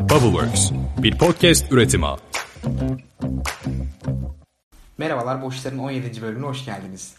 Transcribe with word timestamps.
Bubbleworks, 0.00 0.70
bir 0.98 1.18
podcast 1.18 1.72
üretimi. 1.72 2.06
Merhabalar, 4.98 5.42
Bu 5.42 5.48
İşler'in 5.52 5.78
17. 5.78 6.22
bölümüne 6.22 6.46
hoş 6.46 6.64
geldiniz. 6.64 7.14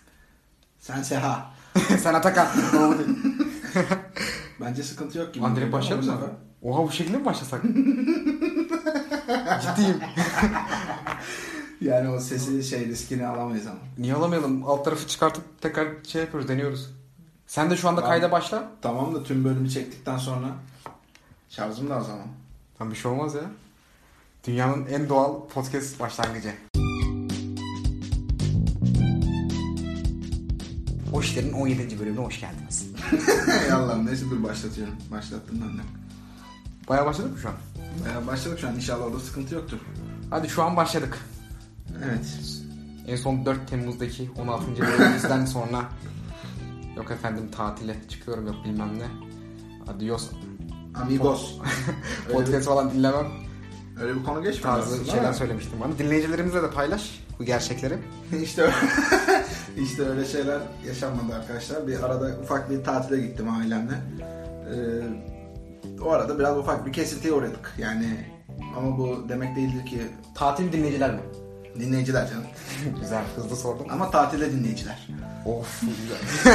Sen 0.80 1.02
Seha. 1.02 1.52
Sen 2.00 2.14
Atakan. 2.14 2.48
Bence 4.62 4.84
sıkıntı 4.84 5.18
yok 5.18 5.34
gibi. 5.34 5.46
Andre 5.46 5.72
başlayalım 5.72 6.06
mı? 6.06 6.32
Oha 6.62 6.84
bu 6.84 6.92
şekilde 6.92 7.18
mi 7.18 7.26
başlasak? 7.26 7.62
Ciddiyim. 9.62 10.00
Yani 11.82 12.10
o 12.10 12.20
sesi 12.20 12.64
şey 12.64 12.86
riskini 12.88 13.28
alamayız 13.28 13.68
ama. 13.68 13.80
Niye 13.98 14.14
alamayalım? 14.14 14.66
Alt 14.66 14.86
tarafı 14.86 15.08
çıkartıp 15.08 15.62
tekrar 15.62 15.88
şey 16.08 16.22
yapıyoruz, 16.22 16.50
deniyoruz. 16.50 16.90
Sen 17.48 17.70
de 17.70 17.78
şu 17.78 17.90
anda 17.90 18.02
Ben- 18.02 18.08
kayda 18.08 18.32
başla. 18.32 18.64
Tamam 18.82 19.16
da 19.16 19.24
tüm 19.24 19.44
bölümü 19.46 19.70
çektikten 19.70 20.18
sonra 20.18 20.48
şarjım 21.50 21.90
da 21.90 22.02
zaman. 22.02 22.28
Tam 22.82 22.92
bir 22.92 22.96
şey 22.96 23.12
olmaz 23.12 23.36
ya. 23.36 23.42
Dünyanın 24.48 24.86
en 24.86 25.10
doğal 25.10 25.48
podcast 25.48 26.00
başlangıcı. 26.00 26.54
O 31.14 31.22
işlerin 31.22 31.52
17. 31.54 32.00
bölümüne 32.00 32.26
hoş 32.26 32.40
geldiniz. 32.40 32.88
Ey 33.66 33.72
Allah'ım 33.72 34.06
neyse 34.06 34.26
dur 34.30 34.44
başlatıyorum. 34.44 34.94
Başlattım 35.12 35.62
ben 35.62 35.78
de. 35.78 35.82
Baya 36.90 37.06
başladık 37.06 37.32
mı 37.32 37.40
şu 37.40 37.50
an? 37.50 37.56
Bayağı 38.06 38.28
başladık 38.28 38.60
şu 38.60 38.68
an 38.68 38.76
inşallah 38.76 39.06
orada 39.06 39.20
sıkıntı 39.20 39.56
yoktur. 39.56 39.78
Hadi 40.30 40.50
şu 40.50 40.64
an 40.64 40.76
başladık. 40.76 41.18
Evet. 42.06 42.40
En 43.08 43.16
son 43.16 43.46
4 43.46 43.68
Temmuz'daki 43.68 44.32
16. 44.38 44.82
bölümümüzden 44.82 45.46
sonra 45.46 45.90
yok 46.96 47.12
efendim 47.12 47.52
tatile 47.52 47.96
çıkıyorum 48.10 48.48
yok 48.48 48.56
bilmem 48.66 49.00
ne. 49.00 49.08
Adios. 49.92 50.30
Amigos. 50.96 51.54
Podcast 52.32 52.66
falan 52.66 52.92
dinlemem 52.92 53.28
öyle 54.02 54.16
bir 54.16 54.24
konu 54.24 54.44
geçmedi 54.44 54.62
tarzı 54.62 55.06
şeyler 55.06 55.24
ama 55.24 55.34
söylemiştim 55.34 55.80
bana. 55.84 55.98
Dinleyicilerimizle 55.98 56.64
de 56.64 56.70
paylaş 56.72 57.20
bu 57.40 57.44
gerçekleri. 57.44 57.98
işte 58.44 58.72
işte 59.78 60.04
öyle 60.10 60.26
şeyler 60.26 60.60
yaşanmadı 60.88 61.36
arkadaşlar. 61.36 61.88
Bir 61.88 62.04
arada 62.04 62.38
ufak 62.44 62.70
bir 62.70 62.84
tatile 62.84 63.22
gittim 63.22 63.50
ailemle. 63.50 63.94
Ee, 64.72 66.02
o 66.04 66.12
arada 66.12 66.40
biraz 66.40 66.58
ufak 66.58 66.86
bir 66.86 66.94
kesintiye 66.94 67.34
uğradık. 67.34 67.74
Yani 67.78 68.26
ama 68.78 68.98
bu 68.98 69.26
demek 69.30 69.56
değildir 69.56 69.86
ki 69.86 70.02
Tatil 70.36 70.72
dinleyiciler 70.72 71.12
mi? 71.14 71.22
dinleyiciler 71.80 72.30
canım. 72.30 72.44
Güzel 73.02 73.24
hızlı 73.36 73.56
sordum. 73.56 73.86
Ama 73.90 74.12
tatilde 74.12 74.52
dinleyiciler. 74.52 75.08
Of 75.46 75.82
güzel. 75.82 76.52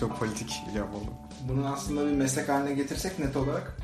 Çok 0.00 0.18
politik 0.18 0.62
bir 0.68 0.72
cevap 0.72 0.94
oldu. 0.94 1.10
Bunu 1.48 1.66
aslında 1.66 2.06
bir 2.06 2.12
meslek 2.12 2.48
haline 2.48 2.74
getirsek 2.74 3.18
net 3.18 3.36
olarak 3.36 3.76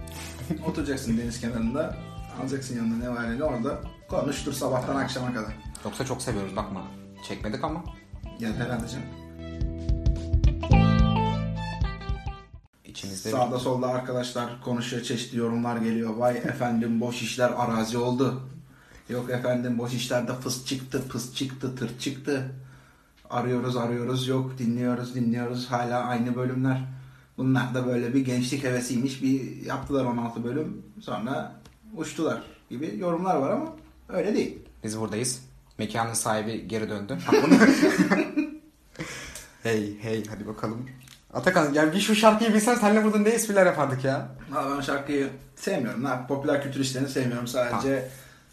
oturacaksın 0.66 1.18
deniz 1.18 1.40
kenarında 1.40 1.96
alacaksın 2.42 2.76
yanına 2.76 2.96
ne 2.96 3.10
var 3.10 3.38
ne 3.38 3.44
orada 3.44 3.80
konuştur 4.08 4.52
sabahtan 4.52 4.96
akşama 4.96 5.34
kadar. 5.34 5.52
Yoksa 5.84 6.04
çok 6.04 6.22
seviyoruz 6.22 6.56
bakma. 6.56 6.82
Çekmedik 7.28 7.64
ama. 7.64 7.84
Yani 8.40 8.56
herhalde 8.56 8.88
canım. 8.88 9.22
içimizde 13.02 13.30
Sağda 13.30 13.58
solda 13.58 13.86
arkadaşlar 13.86 14.60
konuşuyor 14.60 15.02
çeşitli 15.02 15.38
yorumlar 15.38 15.76
geliyor. 15.76 16.14
Vay 16.16 16.36
efendim 16.36 17.00
boş 17.00 17.22
işler 17.22 17.50
arazi 17.50 17.98
oldu. 17.98 18.48
Yok 19.08 19.30
efendim 19.30 19.78
boş 19.78 19.94
işlerde 19.94 20.34
fıs 20.34 20.66
çıktı, 20.66 21.08
pıs 21.08 21.34
çıktı, 21.34 21.76
tır 21.76 21.98
çıktı. 21.98 22.52
Arıyoruz 23.32 23.76
arıyoruz 23.76 24.28
yok 24.28 24.58
dinliyoruz 24.58 25.14
dinliyoruz 25.14 25.70
hala 25.70 26.04
aynı 26.04 26.36
bölümler. 26.36 26.84
Bunlar 27.36 27.74
da 27.74 27.86
böyle 27.86 28.14
bir 28.14 28.24
gençlik 28.24 28.64
hevesiymiş 28.64 29.22
bir 29.22 29.66
yaptılar 29.66 30.04
16 30.04 30.44
bölüm 30.44 30.82
sonra 31.00 31.52
uçtular 31.96 32.42
gibi 32.70 32.94
yorumlar 32.98 33.36
var 33.36 33.50
ama 33.50 33.72
öyle 34.08 34.34
değil. 34.34 34.58
biz 34.84 35.00
buradayız. 35.00 35.42
Mekanın 35.78 36.12
sahibi 36.12 36.68
geri 36.68 36.90
döndü. 36.90 37.18
hey 39.62 39.98
hey 40.00 40.26
hadi 40.30 40.46
bakalım. 40.46 40.86
Atakan 41.34 41.72
yani 41.72 41.92
bir 41.92 42.00
şu 42.00 42.14
şarkıyı 42.14 42.54
bilsen 42.54 42.74
seninle 42.74 43.04
burada 43.04 43.18
ne 43.18 43.28
espriler 43.28 43.66
yapardık 43.66 44.04
ya. 44.04 44.28
Valla 44.50 44.76
ben 44.76 44.80
şarkıyı 44.80 45.30
sevmiyorum. 45.56 46.04
Ne 46.04 46.26
Popüler 46.28 46.62
kültür 46.62 46.80
işlerini 46.80 47.08
sevmiyorum. 47.08 47.46
Sadece 47.46 48.08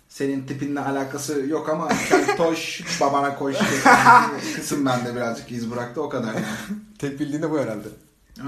senin 0.10 0.48
tipinle 0.48 0.80
alakası 0.80 1.40
yok 1.48 1.70
ama 1.70 1.88
keltoş 2.10 2.84
babana 3.02 3.36
koş 3.36 3.58
kısım 4.56 4.86
bende 4.86 5.16
birazcık 5.16 5.52
iz 5.52 5.72
bıraktı 5.72 6.02
o 6.02 6.10
kadar 6.10 6.34
yani. 6.34 6.46
Tek 7.00 7.20
bildiğin 7.20 7.42
de 7.42 7.52
bu 7.52 7.60
herhalde. 7.60 7.88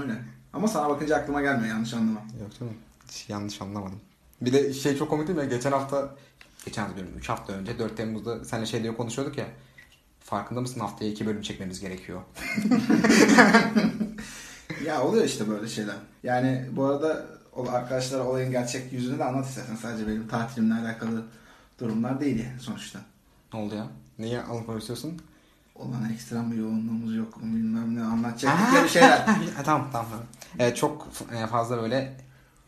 Öyle. 0.02 0.12
Ama 0.52 0.68
sana 0.68 0.88
bakınca 0.88 1.16
aklıma 1.16 1.42
gelmiyor 1.42 1.68
yanlış 1.74 1.94
anlama. 1.94 2.20
Yok 2.40 2.50
canım. 2.60 2.74
Hiç 3.08 3.28
yanlış 3.28 3.62
anlamadım. 3.62 4.00
Bir 4.40 4.52
de 4.52 4.72
şey 4.72 4.96
çok 4.96 5.10
komik 5.10 5.28
değil 5.28 5.38
mi? 5.38 5.48
Geçen 5.48 5.72
hafta, 5.72 6.14
geçen 6.64 6.82
hafta 6.82 6.96
diyorum 6.96 7.12
3 7.18 7.28
hafta 7.28 7.52
önce 7.52 7.78
4 7.78 7.96
Temmuz'da 7.96 8.44
seninle 8.44 8.66
şey 8.66 8.82
diye 8.82 8.96
konuşuyorduk 8.96 9.38
ya. 9.38 9.46
Farkında 10.20 10.60
mısın 10.60 10.80
haftaya 10.80 11.10
2 11.10 11.26
bölüm 11.26 11.42
çekmemiz 11.42 11.80
gerekiyor. 11.80 12.20
Ya 14.86 15.02
oluyor 15.02 15.24
işte 15.24 15.48
böyle 15.48 15.68
şeyler. 15.68 15.94
Yani 16.22 16.66
bu 16.72 16.84
arada 16.84 17.26
o 17.56 17.68
arkadaşlara 17.68 18.22
olayın 18.22 18.50
gerçek 18.50 18.92
yüzünü 18.92 19.18
de 19.18 19.24
anlat 19.24 19.46
istersen. 19.46 19.76
Sadece 19.76 20.06
benim 20.08 20.28
tatilimle 20.28 20.74
alakalı 20.74 21.24
durumlar 21.80 22.20
değil 22.20 22.44
yani 22.44 22.60
sonuçta. 22.60 22.98
Ne 23.54 23.60
oldu 23.60 23.74
ya? 23.74 23.86
Niye 24.18 24.42
anlatmak 24.42 24.80
istiyorsun? 24.80 25.22
Olan 25.74 26.12
ekstrem 26.12 26.52
bir 26.52 26.56
yoğunluğumuz 26.56 27.16
yok 27.16 27.36
mu 27.36 27.56
bilmem 27.56 27.96
ne 27.96 28.02
anlatacaktık 28.02 28.74
ya 28.74 28.84
bir 28.84 28.88
şeyler. 28.88 29.18
Ha, 29.56 29.62
tamam 29.64 29.88
tamam. 29.92 30.08
Evet, 30.58 30.76
çok 30.76 31.08
e, 31.32 31.46
fazla 31.46 31.82
böyle 31.82 32.16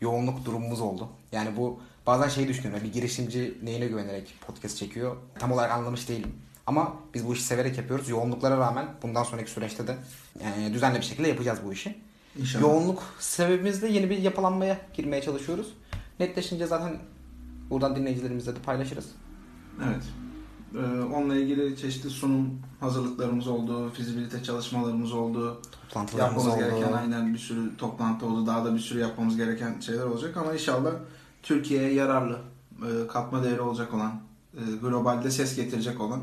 yoğunluk 0.01 0.45
durumumuz 0.45 0.81
oldu. 0.81 1.09
Yani 1.31 1.57
bu 1.57 1.79
bazen 2.07 2.29
şey 2.29 2.47
düşünüyorum. 2.47 2.83
Bir 2.83 2.93
girişimci 2.93 3.57
neyine 3.63 3.87
güvenerek 3.87 4.35
podcast 4.47 4.77
çekiyor? 4.77 5.15
Tam 5.39 5.51
olarak 5.51 5.71
anlamış 5.71 6.09
değilim. 6.09 6.35
Ama 6.67 6.93
biz 7.13 7.27
bu 7.27 7.33
işi 7.33 7.43
severek 7.43 7.77
yapıyoruz. 7.77 8.09
Yoğunluklara 8.09 8.57
rağmen 8.57 8.87
bundan 9.01 9.23
sonraki 9.23 9.51
süreçte 9.51 9.87
de 9.87 9.95
e, 10.39 10.73
düzenli 10.73 10.97
bir 10.97 11.05
şekilde 11.05 11.27
yapacağız 11.27 11.59
bu 11.65 11.73
işi. 11.73 11.95
İnşallah. 12.39 12.63
Yoğunluk 12.63 13.03
sebebimizle 13.19 13.87
yeni 13.87 14.09
bir 14.09 14.17
yapılanmaya 14.17 14.77
girmeye 14.93 15.21
çalışıyoruz. 15.21 15.73
Netleşince 16.19 16.67
zaten 16.67 16.97
buradan 17.69 17.95
dinleyicilerimizle 17.95 18.55
de 18.55 18.59
paylaşırız. 18.59 19.05
Evet. 19.85 20.03
Ee, 20.75 21.01
onunla 21.01 21.35
ilgili 21.35 21.77
çeşitli 21.77 22.09
sunum 22.09 22.59
hazırlıklarımız 22.79 23.47
oldu, 23.47 23.89
fizibilite 23.89 24.43
çalışmalarımız 24.43 25.13
oldu. 25.13 25.61
Yapmamız 26.17 26.47
oldu. 26.47 26.59
gereken 26.59 26.93
aynen 26.93 27.33
bir 27.33 27.39
sürü 27.39 27.77
toplantı 27.77 28.25
oldu. 28.25 28.47
Daha 28.47 28.65
da 28.65 28.73
bir 28.73 28.79
sürü 28.79 28.99
yapmamız 28.99 29.37
gereken 29.37 29.79
şeyler 29.79 30.03
olacak 30.03 30.37
ama 30.37 30.53
inşallah 30.53 30.91
Türkiye'ye 31.43 31.93
yararlı, 31.93 32.39
e, 32.81 33.07
katma 33.07 33.43
değeri 33.43 33.61
olacak 33.61 33.93
olan, 33.93 34.21
e, 34.53 34.61
globalde 34.81 35.31
ses 35.31 35.55
getirecek 35.55 36.01
olan 36.01 36.21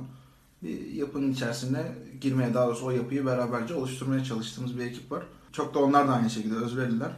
bir 0.63 0.93
yapının 0.93 1.33
içerisine 1.33 1.93
girmeye, 2.21 2.55
daha 2.55 2.67
doğrusu 2.67 2.87
o 2.87 2.91
yapıyı 2.91 3.27
beraberce 3.27 3.75
oluşturmaya 3.75 4.25
çalıştığımız 4.25 4.79
bir 4.79 4.85
ekip 4.85 5.13
var. 5.13 5.23
Çok 5.53 5.75
da 5.75 5.79
onlar 5.79 6.09
da 6.09 6.13
aynı 6.13 6.31
şekilde 6.31 6.55
özverililer. 6.55 7.11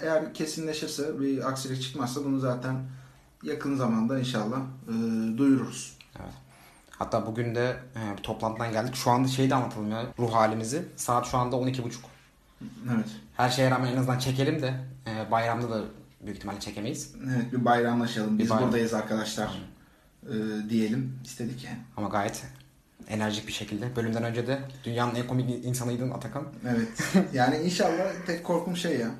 Eğer 0.00 0.34
kesinleşirse, 0.34 1.20
bir 1.20 1.48
aksilik 1.48 1.82
çıkmazsa 1.82 2.24
bunu 2.24 2.38
zaten 2.38 2.76
yakın 3.42 3.76
zamanda 3.76 4.18
inşallah 4.18 4.60
e, 4.88 4.92
duyururuz. 5.38 5.98
Evet. 6.20 6.32
Hatta 6.90 7.26
bugün 7.26 7.54
de 7.54 7.76
e, 7.96 8.16
bir 8.16 8.22
toplantıdan 8.22 8.72
geldik. 8.72 8.94
Şu 8.94 9.10
anda 9.10 9.28
şeyi 9.28 9.50
de 9.50 9.54
anlatalım 9.54 9.90
ya. 9.90 10.04
Ruh 10.18 10.32
halimizi. 10.34 10.84
Saat 10.96 11.26
şu 11.26 11.38
anda 11.38 11.56
12.30. 11.56 11.90
Evet. 12.94 13.06
Her 13.36 13.50
şeye 13.50 13.70
rağmen 13.70 13.92
en 13.92 13.96
azından 13.96 14.18
çekelim 14.18 14.62
de 14.62 14.74
e, 15.06 15.30
bayramda 15.30 15.70
da 15.70 15.82
büyük 16.20 16.36
ihtimalle 16.36 16.60
çekemeyiz. 16.60 17.14
Evet 17.34 17.52
bir 17.52 17.64
bayramlaşalım. 17.64 18.38
Bir 18.38 18.42
Biz 18.44 18.50
bayram. 18.50 18.64
buradayız 18.64 18.94
arkadaşlar. 18.94 19.48
e, 20.26 20.34
diyelim 20.70 21.18
istedik 21.24 21.64
yani. 21.64 21.78
Ama 21.96 22.08
gayet 22.08 22.42
enerjik 23.08 23.46
bir 23.46 23.52
şekilde. 23.52 23.96
Bölümden 23.96 24.22
önce 24.24 24.46
de 24.46 24.60
dünyanın 24.84 25.14
en 25.14 25.26
komik 25.26 25.64
insanıydın 25.64 26.10
Atakan. 26.10 26.44
Evet. 26.68 26.88
Yani 27.32 27.56
inşallah 27.56 28.12
tek 28.26 28.44
korkum 28.44 28.76
şey 28.76 28.98
ya. 28.98 29.10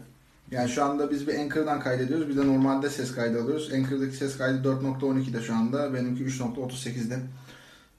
Yani 0.52 0.68
şu 0.68 0.84
anda 0.84 1.10
biz 1.10 1.26
bir 1.28 1.38
Anchor'dan 1.38 1.80
kaydediyoruz. 1.80 2.28
Bir 2.28 2.37
de 2.37 2.46
normalde 2.46 2.90
ses 2.90 3.14
kaydı 3.14 3.43
alıyoruz. 3.43 3.72
Anchor'daki 3.72 4.16
ses 4.16 4.38
kaydı 4.38 4.69
4.12'de 4.69 5.43
şu 5.43 5.54
anda. 5.54 5.94
Benimki 5.94 6.25
3.38'de. 6.25 7.19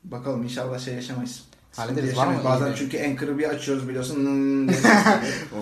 Bakalım 0.03 0.43
inşallah 0.43 0.79
şey 0.79 0.93
yaşamayız. 0.93 1.43
Hallederiz. 1.75 2.17
Var 2.17 2.27
mı. 2.27 2.41
Bazen 2.43 2.67
iyi 2.67 2.75
çünkü 2.75 3.03
Anchor'ı 3.03 3.37
bir 3.37 3.49
açıyoruz 3.49 3.89
biliyorsun. 3.89 4.13
Hmm. 4.23 4.69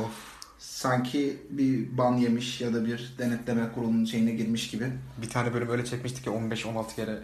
Of. 0.02 0.12
Sanki 0.60 1.38
bir 1.50 1.98
ban 1.98 2.18
yemiş 2.18 2.62
ya 2.62 2.74
da 2.74 2.86
bir 2.86 3.16
denetleme 3.18 3.72
kurulunun 3.76 4.06
şeyine 4.06 4.32
girmiş 4.32 4.70
gibi. 4.70 4.92
Bir 5.22 5.30
tane 5.30 5.54
bölüm 5.54 5.70
öyle 5.70 5.86
çekmiştik 5.86 6.24
ki 6.24 6.30
15-16 6.30 6.96
kere. 6.96 7.20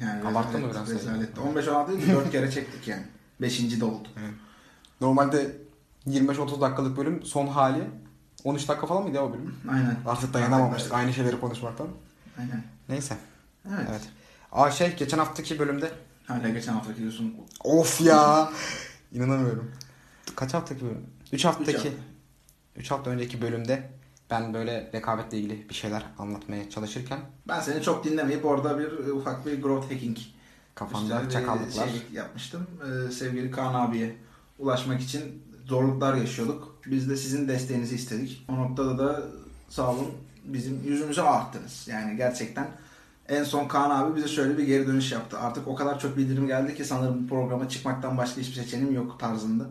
Yani 0.00 0.28
Abarttın 0.28 0.60
mı 0.60 0.68
rezalet- 0.68 0.88
biraz? 0.90 1.00
Rezaletti. 1.00 1.40
15-16 1.40 1.88
değil 1.88 2.12
4 2.12 2.30
kere 2.30 2.50
çektik 2.50 2.88
yani. 2.88 3.02
5. 3.40 3.80
de 3.80 3.84
oldu. 3.84 4.08
Normalde 5.00 5.56
25-30 6.06 6.60
dakikalık 6.60 6.96
bölüm 6.96 7.22
son 7.22 7.46
hali 7.46 7.82
13 8.44 8.68
dakika 8.68 8.86
falan 8.86 9.02
mıydı 9.02 9.16
ya 9.16 9.24
o 9.24 9.32
bölüm? 9.32 9.54
Aynen. 9.70 9.96
Artık 10.06 10.34
dayanamamıştık 10.34 10.92
aynı 10.92 11.12
şeyleri 11.12 11.40
konuşmaktan. 11.40 11.88
Aynen. 12.38 12.64
Neyse. 12.88 13.16
Evet. 13.68 13.86
Evet. 13.90 14.08
Aa 14.52 14.70
şey 14.70 14.96
geçen 14.96 15.18
haftaki 15.18 15.58
bölümde 15.58 15.90
Hala 16.26 16.48
geçen 16.48 16.72
haftaki 16.72 17.00
diyorsun. 17.00 17.34
Of 17.64 18.00
ya. 18.00 18.52
İnanamıyorum. 19.12 19.70
Kaç 20.36 20.54
haftaki 20.54 20.84
bölüm? 20.84 21.06
3 21.32 21.44
haftaki. 21.44 21.88
Üç 21.88 21.94
3 22.76 22.90
hafta 22.90 23.10
önceki 23.10 23.42
bölümde 23.42 23.90
Ben 24.30 24.54
böyle 24.54 24.90
rekabetle 24.94 25.38
ilgili 25.38 25.68
bir 25.68 25.74
şeyler 25.74 26.02
anlatmaya 26.18 26.70
çalışırken 26.70 27.20
Ben 27.48 27.60
seni 27.60 27.82
çok 27.82 28.04
dinlemeyip 28.04 28.44
orada 28.44 28.78
bir 28.78 29.08
e, 29.08 29.12
ufak 29.12 29.46
bir 29.46 29.62
growth 29.62 29.92
hacking 29.92 30.18
kafamda 30.74 31.30
çakallıklar. 31.30 31.88
şey 31.88 32.02
yapmıştım. 32.12 32.66
Ee, 32.84 33.10
sevgili 33.10 33.50
Kaan 33.50 33.74
abiye 33.74 34.16
ulaşmak 34.58 35.00
için 35.00 35.42
zorluklar 35.74 36.14
yaşıyorduk. 36.14 36.76
Biz 36.86 37.10
de 37.10 37.16
sizin 37.16 37.48
desteğinizi 37.48 37.94
istedik. 37.94 38.46
O 38.48 38.56
noktada 38.56 38.98
da 38.98 39.22
sağ 39.68 39.90
olun 39.90 40.06
bizim 40.44 40.82
yüzümüzü 40.86 41.20
ağarttınız. 41.20 41.88
Yani 41.90 42.16
gerçekten 42.16 42.68
en 43.28 43.44
son 43.44 43.68
Kaan 43.68 43.90
abi 43.90 44.16
bize 44.16 44.28
şöyle 44.28 44.58
bir 44.58 44.64
geri 44.64 44.86
dönüş 44.86 45.12
yaptı. 45.12 45.38
Artık 45.38 45.68
o 45.68 45.74
kadar 45.74 45.98
çok 46.00 46.16
bildirim 46.16 46.46
geldi 46.46 46.74
ki 46.74 46.84
sanırım 46.84 47.24
bu 47.24 47.28
programa 47.28 47.68
çıkmaktan 47.68 48.18
başka 48.18 48.40
hiçbir 48.40 48.62
seçeneğim 48.62 48.94
yok 48.94 49.20
tarzında 49.20 49.64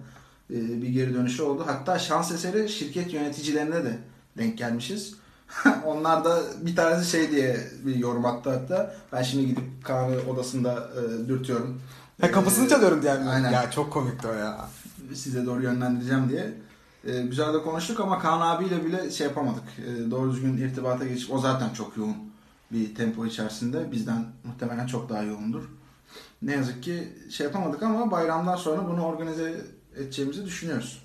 ee, 0.51 0.81
bir 0.81 0.90
geri 0.90 1.13
dönüşü 1.13 1.44
oldu. 1.44 1.63
Hatta 1.68 2.00
şans 2.00 2.31
eseri 2.31 2.69
şirket 2.69 3.13
yöneticilerine 3.13 3.84
de 3.84 4.00
denk 4.38 4.57
gelmişiz. 4.57 5.13
Onlar 5.86 6.25
da 6.25 6.40
bir 6.62 6.75
tanesi 6.75 7.12
şey 7.12 7.31
diye 7.31 7.57
bir 7.86 7.95
yorum 7.95 8.25
attı 8.25 8.50
hatta. 8.50 8.95
Ben 9.13 9.24
şimdi 9.24 9.48
gidip 9.48 9.63
Kaan'ı 9.84 10.16
odasında 10.31 10.90
e, 10.95 11.28
dürtüyorum. 11.28 11.81
Ha 12.22 12.31
kapısını 12.31 12.66
Ee, 12.66 12.69
çalıyorum 12.69 13.02
diye. 13.02 13.13
mi? 13.13 13.30
Aynen. 13.30 13.52
Ya 13.52 13.72
çok 13.72 13.94
komikti 13.94 14.28
o 14.28 14.34
ya. 14.34 14.69
Size 15.15 15.45
doğru 15.45 15.63
yönlendireceğim 15.63 16.29
diye. 16.29 16.53
Ee, 17.06 17.21
güzel 17.21 17.53
de 17.53 17.61
konuştuk 17.61 18.00
ama 18.00 18.19
Kaan 18.19 18.41
abiyle 18.41 18.85
bile 18.85 19.11
şey 19.11 19.27
yapamadık. 19.27 19.63
Ee, 19.79 20.11
doğru 20.11 20.31
düzgün 20.31 20.57
irtibata 20.57 21.06
geçip 21.06 21.33
o 21.33 21.39
zaten 21.39 21.69
çok 21.73 21.97
yoğun 21.97 22.17
bir 22.71 22.95
tempo 22.95 23.25
içerisinde. 23.25 23.91
Bizden 23.91 24.25
muhtemelen 24.44 24.88
çok 24.88 25.09
daha 25.09 25.23
yoğundur. 25.23 25.63
Ne 26.41 26.51
yazık 26.53 26.83
ki 26.83 27.13
şey 27.29 27.45
yapamadık 27.45 27.83
ama 27.83 28.11
bayramdan 28.11 28.56
sonra 28.56 28.88
bunu 28.88 29.06
organize 29.06 29.61
edeceğimizi 29.95 30.45
düşünüyoruz. 30.45 31.03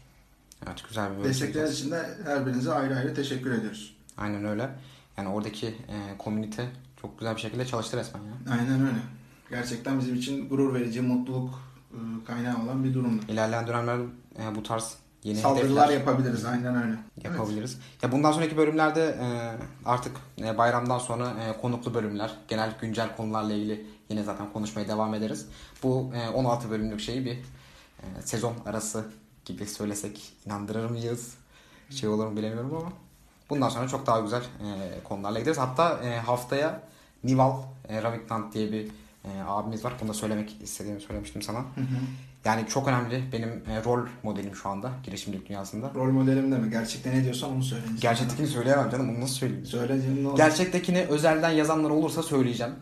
Evet 0.66 0.82
güzel 0.88 1.10
bir 1.10 1.16
bölüm 1.16 1.28
Destekleriniz 1.28 1.72
için 1.72 1.90
de 1.90 2.08
her 2.24 2.46
birinize 2.46 2.72
ayrı 2.72 2.96
ayrı 2.96 3.14
teşekkür 3.14 3.50
ediyoruz. 3.50 3.96
Aynen 4.16 4.44
öyle. 4.44 4.70
Yani 5.16 5.28
oradaki 5.28 5.66
e, 5.66 6.18
komünite 6.18 6.70
çok 7.02 7.18
güzel 7.18 7.36
bir 7.36 7.40
şekilde 7.40 7.66
çalıştı 7.66 7.96
resmen 7.96 8.20
ya. 8.20 8.52
Aynen 8.52 8.80
öyle. 8.80 8.98
Gerçekten 9.50 9.98
bizim 9.98 10.14
için 10.14 10.48
gurur 10.48 10.74
verici, 10.74 11.00
mutluluk 11.00 11.54
e, 11.54 11.73
kaynağı 12.26 12.62
olan 12.64 12.84
bir 12.84 12.94
durumdu. 12.94 13.22
İlerleyen 13.28 13.66
dönemlerde 13.66 14.02
e, 14.38 14.54
bu 14.54 14.62
tarz 14.62 14.96
yeni 15.24 15.38
Saldırılar 15.38 15.88
hedefler 15.88 16.00
yapabiliriz. 16.00 16.44
Aynen 16.44 16.82
öyle. 16.82 16.96
yapabiliriz. 17.24 17.78
Ya 18.02 18.12
bundan 18.12 18.32
sonraki 18.32 18.56
bölümlerde 18.56 19.04
e, 19.20 19.26
artık 19.84 20.16
e, 20.38 20.58
bayramdan 20.58 20.98
sonra 20.98 21.28
e, 21.28 21.60
konuklu 21.60 21.94
bölümler, 21.94 22.34
genel 22.48 22.74
güncel 22.80 23.16
konularla 23.16 23.52
ilgili 23.52 23.86
yine 24.08 24.22
zaten 24.22 24.52
konuşmaya 24.52 24.88
devam 24.88 25.14
ederiz. 25.14 25.46
Bu 25.82 26.10
e, 26.14 26.28
16 26.28 26.70
bölümlük 26.70 27.00
şeyi 27.00 27.24
bir 27.24 27.34
e, 27.34 28.22
sezon 28.24 28.54
arası 28.66 29.04
gibi 29.44 29.66
söylesek 29.66 30.32
inandırır 30.46 30.90
mıyız? 30.90 31.34
Şey 31.90 32.08
olur 32.08 32.26
mu 32.26 32.36
bilemiyorum 32.36 32.76
ama 32.76 32.92
bundan 33.50 33.68
sonra 33.68 33.88
çok 33.88 34.06
daha 34.06 34.20
güzel 34.20 34.40
e, 34.40 35.04
konularla 35.04 35.38
gideriz. 35.38 35.58
Hatta 35.58 36.00
e, 36.04 36.18
haftaya 36.18 36.80
Nival 37.24 37.52
e, 37.88 38.02
Ravikant 38.02 38.54
diye 38.54 38.72
bir 38.72 38.88
e, 39.24 39.42
abimiz 39.46 39.84
var. 39.84 39.92
Bunu 40.00 40.08
da 40.08 40.14
söylemek 40.14 40.56
istediğimi 40.62 41.00
söylemiştim 41.00 41.42
sana. 41.42 41.58
Hı 41.58 41.62
hı. 41.80 41.84
Yani 42.44 42.66
çok 42.68 42.88
önemli 42.88 43.22
benim 43.32 43.48
e, 43.48 43.84
rol 43.84 44.06
modelim 44.22 44.54
şu 44.54 44.68
anda 44.68 44.90
girişimcilik 45.04 45.48
dünyasında. 45.48 45.90
Rol 45.94 46.10
modelim 46.12 46.52
de 46.52 46.58
mi? 46.58 46.70
Gerçekten 46.70 47.14
ne 47.18 47.24
diyorsan 47.24 47.50
onu 47.52 47.62
söyle. 47.62 47.82
Gerçektekini 48.00 48.46
söyleyemem 48.46 48.90
canım. 48.90 49.10
Onu 49.10 49.20
nasıl 49.20 49.34
söyleyeyim? 49.34 49.66
Söyle 49.66 50.02
canım 50.02 50.24
ne 50.24 50.28
olacak? 50.28 50.48
Gerçektekini 50.48 51.02
özelden 51.02 51.50
yazanlar 51.50 51.90
olursa 51.90 52.22
söyleyeceğim. 52.22 52.72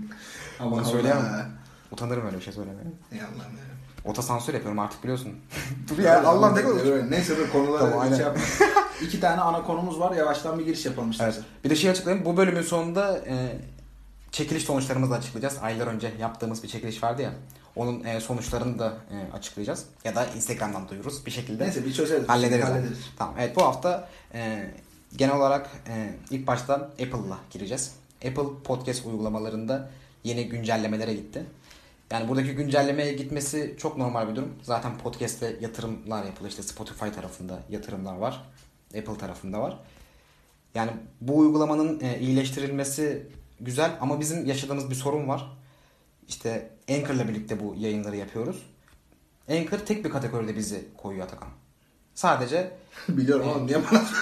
Allah 0.60 0.74
Onu 0.74 0.84
söyleyemem. 0.84 1.24
Allah. 1.24 1.46
Utanırım 1.92 2.26
öyle 2.26 2.36
bir 2.36 2.42
şey 2.42 2.52
söylemeye. 2.52 2.86
Ey 3.12 3.20
Allah'ım 3.20 3.38
ya. 3.38 3.72
Otosansür 4.04 4.54
yapıyorum 4.54 4.78
artık 4.78 5.02
biliyorsun. 5.02 5.32
Dur 5.88 5.98
ya 6.02 6.24
Allah 6.26 6.52
ne 6.52 6.62
kadar. 6.62 7.10
Neyse 7.10 7.36
dur 7.36 7.50
konulara 7.50 7.78
Tamam, 7.84 7.98
aynen. 7.98 8.16
şey 8.16 8.24
yapma. 8.24 8.42
İki 9.02 9.20
tane 9.20 9.40
ana 9.40 9.62
konumuz 9.62 10.00
var. 10.00 10.16
Yavaştan 10.16 10.58
bir 10.58 10.64
giriş 10.66 10.86
yapalım 10.86 11.08
Evet. 11.08 11.14
istersen. 11.14 11.44
Bir 11.64 11.70
de 11.70 11.76
şey 11.76 11.90
açıklayayım. 11.90 12.24
Bu 12.26 12.36
bölümün 12.36 12.62
sonunda 12.62 13.18
e, 13.18 13.58
çekiliş 14.32 14.62
sonuçlarımızı 14.62 15.14
açıklayacağız. 15.14 15.58
Aylar 15.62 15.86
önce 15.86 16.12
yaptığımız 16.20 16.62
bir 16.62 16.68
çekiliş 16.68 17.02
vardı 17.02 17.22
ya. 17.22 17.32
Onun 17.76 18.04
e, 18.04 18.20
sonuçlarını 18.20 18.78
da 18.78 18.94
e, 19.10 19.32
açıklayacağız. 19.32 19.86
Ya 20.04 20.14
da 20.14 20.26
Instagram'dan 20.26 20.88
duyururuz 20.88 21.26
bir 21.26 21.30
şekilde. 21.30 21.64
Neyse 21.64 21.84
bir 21.84 21.92
çözeriz. 21.92 22.28
Hallederiz. 22.28 22.64
Hallederiz. 22.64 22.98
Tamam. 23.18 23.34
Evet 23.38 23.56
bu 23.56 23.62
hafta 23.62 24.08
e, 24.34 24.70
genel 25.16 25.36
olarak 25.36 25.70
e, 25.88 26.14
ilk 26.30 26.46
başta 26.46 26.74
Apple'la 26.74 27.38
gireceğiz. 27.50 27.92
Apple 28.16 28.62
podcast 28.64 29.06
uygulamalarında 29.06 29.90
yeni 30.24 30.48
güncellemelere 30.48 31.14
gitti. 31.14 31.44
Yani 32.10 32.28
buradaki 32.28 32.52
güncellemeye 32.52 33.12
gitmesi 33.12 33.74
çok 33.78 33.96
normal 33.96 34.28
bir 34.28 34.36
durum. 34.36 34.54
Zaten 34.62 34.98
podcast'te 34.98 35.56
yatırımlar 35.60 36.24
yapılıyor. 36.24 36.50
İşte 36.50 36.62
Spotify 36.62 37.08
tarafında 37.08 37.58
yatırımlar 37.70 38.16
var. 38.16 38.44
Apple 38.98 39.18
tarafında 39.18 39.60
var. 39.60 39.78
Yani 40.74 40.90
bu 41.20 41.38
uygulamanın 41.38 42.00
e, 42.00 42.18
iyileştirilmesi 42.20 43.26
güzel 43.64 43.96
ama 44.00 44.20
bizim 44.20 44.46
yaşadığımız 44.46 44.90
bir 44.90 44.94
sorun 44.94 45.28
var. 45.28 45.56
İşte 46.28 46.70
Anchor'la 46.90 47.28
birlikte 47.28 47.60
bu 47.60 47.74
yayınları 47.78 48.16
yapıyoruz. 48.16 48.66
Anchor 49.50 49.78
tek 49.78 50.04
bir 50.04 50.10
kategoride 50.10 50.56
bizi 50.56 50.88
koyuyor 50.96 51.26
Atakan. 51.26 51.48
Sadece 52.14 52.70
Biliyorum 53.08 53.48
oğlum 53.48 53.66
niye 53.66 53.78
bana 53.78 54.04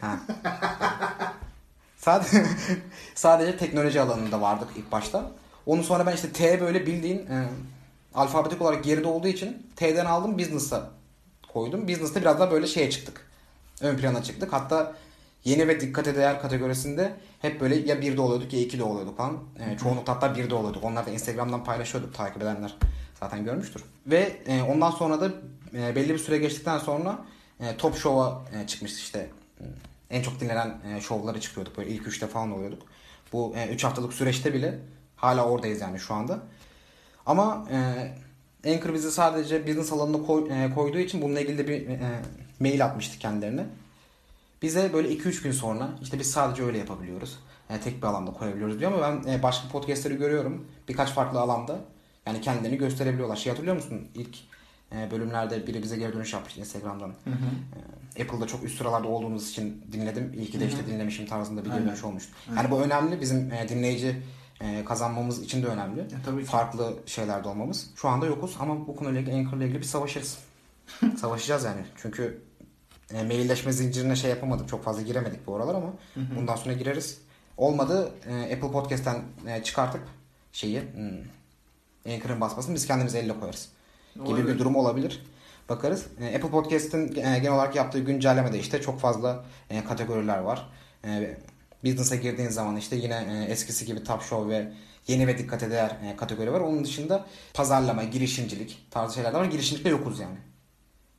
Ha. 0.00 0.18
sadece, 1.96 2.44
sadece 3.14 3.56
teknoloji 3.56 4.00
alanında 4.00 4.40
vardık 4.40 4.68
ilk 4.76 4.92
başta. 4.92 5.30
Onun 5.66 5.82
sonra 5.82 6.06
ben 6.06 6.14
işte 6.14 6.32
T 6.32 6.60
böyle 6.60 6.86
bildiğin 6.86 7.18
e, 7.18 7.48
alfabetik 8.14 8.62
olarak 8.62 8.84
geride 8.84 9.08
olduğu 9.08 9.28
için 9.28 9.66
T'den 9.76 10.04
aldım 10.04 10.38
business'a 10.38 10.90
koydum. 11.52 11.88
Business'ta 11.88 12.20
biraz 12.20 12.40
daha 12.40 12.50
böyle 12.50 12.66
şeye 12.66 12.90
çıktık. 12.90 13.26
Ön 13.80 13.96
plana 13.96 14.22
çıktık. 14.22 14.52
Hatta 14.52 14.96
yeni 15.44 15.68
ve 15.68 15.80
dikkate 15.80 16.14
değer 16.16 16.42
kategorisinde 16.42 17.12
hep 17.38 17.60
böyle 17.60 17.74
ya 17.76 18.00
birde 18.00 18.20
oluyorduk 18.20 18.52
ya 18.52 18.60
ikide 18.60 18.82
oluyorduk 18.82 19.16
falan. 19.16 19.38
E, 19.58 19.78
çoğunlukla 19.78 20.14
hatta 20.14 20.36
birde 20.36 20.54
oluyorduk. 20.54 20.84
Onlar 20.84 21.06
da 21.06 21.10
Instagram'dan 21.10 21.64
paylaşıyorduk 21.64 22.14
takip 22.14 22.42
edenler 22.42 22.74
zaten 23.20 23.44
görmüştür. 23.44 23.84
Ve 24.06 24.36
e, 24.46 24.62
ondan 24.62 24.90
sonra 24.90 25.20
da 25.20 25.32
e, 25.74 25.96
belli 25.96 26.08
bir 26.14 26.18
süre 26.18 26.38
geçtikten 26.38 26.78
sonra 26.78 27.18
e, 27.60 27.76
Top 27.76 27.96
Show'a 27.96 28.42
e, 28.62 28.66
çıkmıştı 28.66 28.98
işte. 28.98 29.30
E, 29.60 29.64
En 30.10 30.22
çok 30.22 30.40
dinlenen 30.40 30.80
e, 30.96 31.00
şovlara 31.00 31.40
çıkıyorduk. 31.40 31.78
Böyle 31.78 31.90
ilk 31.90 32.06
üçte 32.06 32.26
falan 32.26 32.52
oluyorduk. 32.52 32.82
Bu 33.32 33.54
3 33.72 33.84
haftalık 33.84 34.12
süreçte 34.12 34.54
bile 34.54 34.78
hala 35.16 35.44
oradayız 35.48 35.80
yani 35.80 35.98
şu 35.98 36.14
anda. 36.14 36.38
Ama 37.26 37.68
e, 38.64 38.72
Anchor 38.74 38.94
bizi 38.94 39.10
sadece 39.12 39.66
business 39.66 39.92
alanına 39.92 40.26
koy- 40.26 40.50
e, 40.50 40.74
koyduğu 40.74 40.98
için 40.98 41.22
bununla 41.22 41.40
ilgili 41.40 41.58
de 41.58 41.68
bir 41.68 41.88
e, 41.88 41.98
mail 42.60 42.84
atmıştı 42.84 43.18
kendilerine. 43.18 43.64
Bize 44.62 44.92
böyle 44.92 45.08
2-3 45.08 45.42
gün 45.42 45.52
sonra 45.52 45.90
işte 46.02 46.18
biz 46.18 46.30
sadece 46.30 46.62
öyle 46.64 46.78
yapabiliyoruz. 46.78 47.38
Yani 47.70 47.80
tek 47.80 48.02
bir 48.02 48.06
alanda 48.06 48.32
koyabiliyoruz 48.32 48.80
diyor 48.80 48.92
ama 48.92 49.02
ben 49.02 49.32
e, 49.32 49.42
başka 49.42 49.68
podcastleri 49.68 50.16
görüyorum. 50.16 50.66
Birkaç 50.88 51.10
farklı 51.10 51.40
alanda. 51.40 51.80
Yani 52.26 52.40
kendilerini 52.40 52.78
gösterebiliyorlar. 52.78 53.36
Şey 53.36 53.50
hatırlıyor 53.50 53.76
musun? 53.76 54.08
İlk 54.14 54.38
e, 54.92 55.10
bölümlerde 55.10 55.66
biri 55.66 55.82
bize 55.82 55.96
geri 55.96 56.12
dönüş 56.12 56.32
yapmıştı 56.32 56.60
Instagram'dan. 56.60 57.14
E, 58.16 58.22
Apple'da 58.22 58.46
çok 58.46 58.64
üst 58.64 58.78
sıralarda 58.78 59.08
olduğumuz 59.08 59.50
için 59.50 59.84
dinledim. 59.92 60.32
İyi 60.36 60.50
ki 60.50 60.60
de 60.60 60.66
işte 60.66 60.86
dinlemişim 60.86 61.26
tarzında 61.26 61.60
bir 61.60 61.66
geri 61.66 61.74
Aynen. 61.74 61.88
dönüş 61.88 62.04
olmuştu. 62.04 62.32
Yani 62.56 62.70
bu 62.70 62.80
önemli. 62.80 63.20
Bizim 63.20 63.50
dinleyici 63.68 64.22
kazanmamız 64.86 65.42
için 65.42 65.62
de 65.62 65.66
önemli. 65.66 66.00
Ya 66.00 66.06
tabii 66.24 66.42
ki. 66.42 66.50
Farklı 66.50 66.94
şeylerde 67.06 67.48
olmamız. 67.48 67.90
Şu 67.96 68.08
anda 68.08 68.26
yokuz 68.26 68.56
ama 68.60 68.86
bu 68.86 68.96
konuyla 68.96 69.20
ilgili 69.20 69.36
Anchor'la 69.36 69.64
ilgili 69.64 69.78
bir 69.78 69.84
savaşırız. 69.84 70.38
Savaşacağız 71.16 71.64
yani. 71.64 71.80
Çünkü 71.96 72.42
e, 73.14 73.22
mailleşme 73.22 73.72
zincirine 73.72 74.16
şey 74.16 74.30
yapamadık. 74.30 74.68
Çok 74.68 74.84
fazla 74.84 75.02
giremedik 75.02 75.46
bu 75.46 75.56
aralar 75.56 75.74
ama 75.74 75.92
bundan 76.36 76.56
sonra 76.56 76.74
gireriz. 76.74 77.18
Olmadı 77.56 78.12
e, 78.28 78.54
Apple 78.54 78.72
Podcast'ten 78.72 79.22
e, 79.48 79.62
çıkartıp 79.62 80.02
şeyi 80.52 80.80
hmm, 80.80 82.12
Anchor'ın 82.14 82.40
basmasını 82.40 82.74
biz 82.74 82.86
kendimiz 82.86 83.14
elle 83.14 83.40
koyarız. 83.40 83.68
Gibi 84.14 84.24
Olabilir. 84.24 84.48
bir 84.54 84.58
durum 84.58 84.76
olabilir. 84.76 85.22
Bakarız. 85.68 86.06
E, 86.20 86.36
Apple 86.36 86.50
Podcast'ın 86.50 87.08
e, 87.08 87.38
genel 87.38 87.52
olarak 87.52 87.76
yaptığı 87.76 88.00
güncellemede 88.00 88.58
işte 88.58 88.80
çok 88.80 89.00
fazla 89.00 89.44
e, 89.70 89.84
kategoriler 89.84 90.38
var. 90.38 90.68
E, 91.04 91.36
business'a 91.84 92.16
girdiğin 92.16 92.48
zaman 92.48 92.76
işte 92.76 92.96
yine 92.96 93.44
e, 93.48 93.52
eskisi 93.52 93.86
gibi 93.86 94.04
Top 94.04 94.22
Show 94.22 94.54
ve 94.54 94.72
yeni 95.08 95.26
ve 95.26 95.38
dikkate 95.38 95.70
değer 95.70 95.90
e, 96.04 96.16
kategori 96.16 96.52
var. 96.52 96.60
Onun 96.60 96.84
dışında 96.84 97.26
pazarlama, 97.54 98.04
girişimcilik 98.04 98.86
tarzı 98.90 99.14
şeyler 99.14 99.34
de 99.34 99.38
var. 99.38 99.44
Girişimcilikte 99.44 99.90
yokuz 99.90 100.20
yani. 100.20 100.36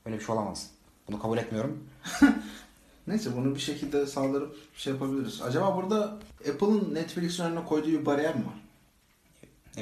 Öyle 0.05 0.19
bir 0.19 0.23
şey 0.23 0.35
olamaz. 0.35 0.69
Bunu 1.07 1.19
kabul 1.21 1.37
etmiyorum. 1.37 1.83
Neyse 3.07 3.29
bunu 3.37 3.55
bir 3.55 3.59
şekilde 3.59 4.07
sağlarıp 4.07 4.55
şey 4.75 4.93
yapabiliriz. 4.93 5.41
Acaba 5.41 5.75
burada 5.75 6.19
Apple'ın 6.49 6.95
Netflix'in 6.95 7.43
önüne 7.43 7.65
koyduğu 7.65 7.87
bir 7.87 8.05
bariyer 8.05 8.35
mi 8.35 8.43
var? 8.45 8.63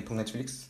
Apple 0.02 0.18
Netflix. 0.18 0.68